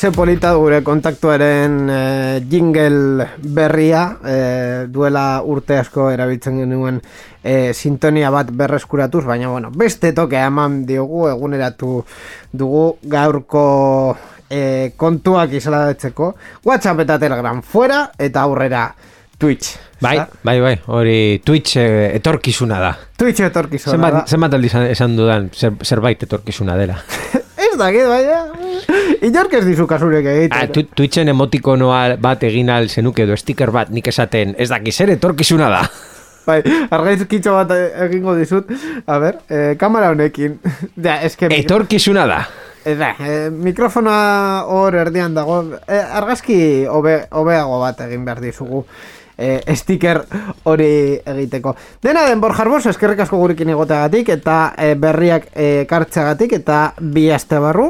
[0.03, 1.97] Ze polita gure kontaktuaren e,
[2.51, 3.23] jingle
[3.55, 4.33] berria e,
[4.91, 6.97] duela urte asko erabiltzen genuen
[7.39, 12.01] e, sintonia bat berreskuratuz, baina bueno, beste toke eman diogu eguneratu
[12.51, 12.83] dugu
[13.15, 13.63] gaurko
[14.51, 16.33] e, kontuak izalatzeko
[16.67, 18.89] WhatsApp eta Telegram fuera eta aurrera
[19.39, 19.71] Twitch.
[20.03, 22.91] Bai, bai, bai, hori Twitch eh, etorkizuna da.
[23.15, 24.27] Twitch etorkizuna Zenbat, da.
[24.27, 26.99] zenbat aldiz esan dudan zer, zerbait etorkizuna dela.
[27.69, 28.43] Ez da, baina...
[29.27, 30.57] Inork ez dizu kasurek egiten.
[30.57, 34.91] Ah, tu, Twitchen emotikonoa bat egin al zenuke edo sticker bat nik esaten ez daki
[34.91, 35.85] zer etorkizuna da.
[36.47, 36.59] Bai,
[36.91, 37.71] argaizkitxo bat
[38.07, 38.71] egingo dizut.
[39.07, 40.59] A ber, eh, kamera honekin.
[41.05, 41.47] Ja, eske...
[41.55, 42.43] Etorkizuna da.
[42.83, 45.61] Ez da, eh, mikrofonoa hor erdian dago.
[45.87, 46.57] Eh, argazki
[46.91, 48.83] hobe, hobeago bat egin behar dizugu.
[49.43, 50.21] Eh, sticker
[50.63, 51.75] hori egiteko.
[52.03, 57.27] Dena den Borja Arbos, eskerrik asko gurekin egoteagatik eta eh, berriak eh, kartzeagatik eta bi
[57.35, 57.89] aste barru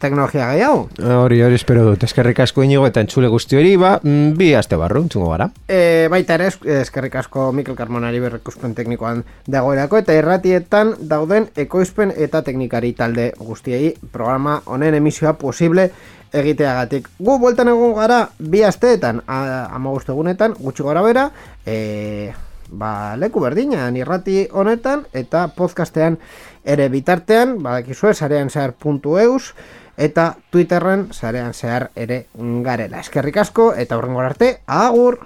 [0.00, 0.88] teknologia gehiago.
[1.02, 2.04] Hori, hori espero dut.
[2.06, 5.48] Eskerrik asko inigo eta entzule guzti hori, ba, mm, bi aste barru, entzungo gara.
[5.66, 12.14] E, baita ere, es- eskerrik asko Mikel Carmonari berrekuspen teknikoan dagoerako eta erratietan dauden ekoizpen
[12.16, 15.90] eta teknikari talde guztiei programa honen emisioa posible
[16.36, 17.08] egiteagatik.
[17.18, 21.30] Gu bueltan egon gara bi asteetan, ama egunetan, gutxi gara bera,
[21.66, 22.32] e,
[22.70, 26.18] ba, leku berdinan irrati honetan eta podcastean
[26.64, 29.54] ere bitartean, badakizue, sarean zehar.eus,
[29.96, 32.26] eta Twitterren sarean zehar ere
[32.64, 33.00] garela.
[33.00, 35.20] Eskerrik asko eta horrengor arte, agur!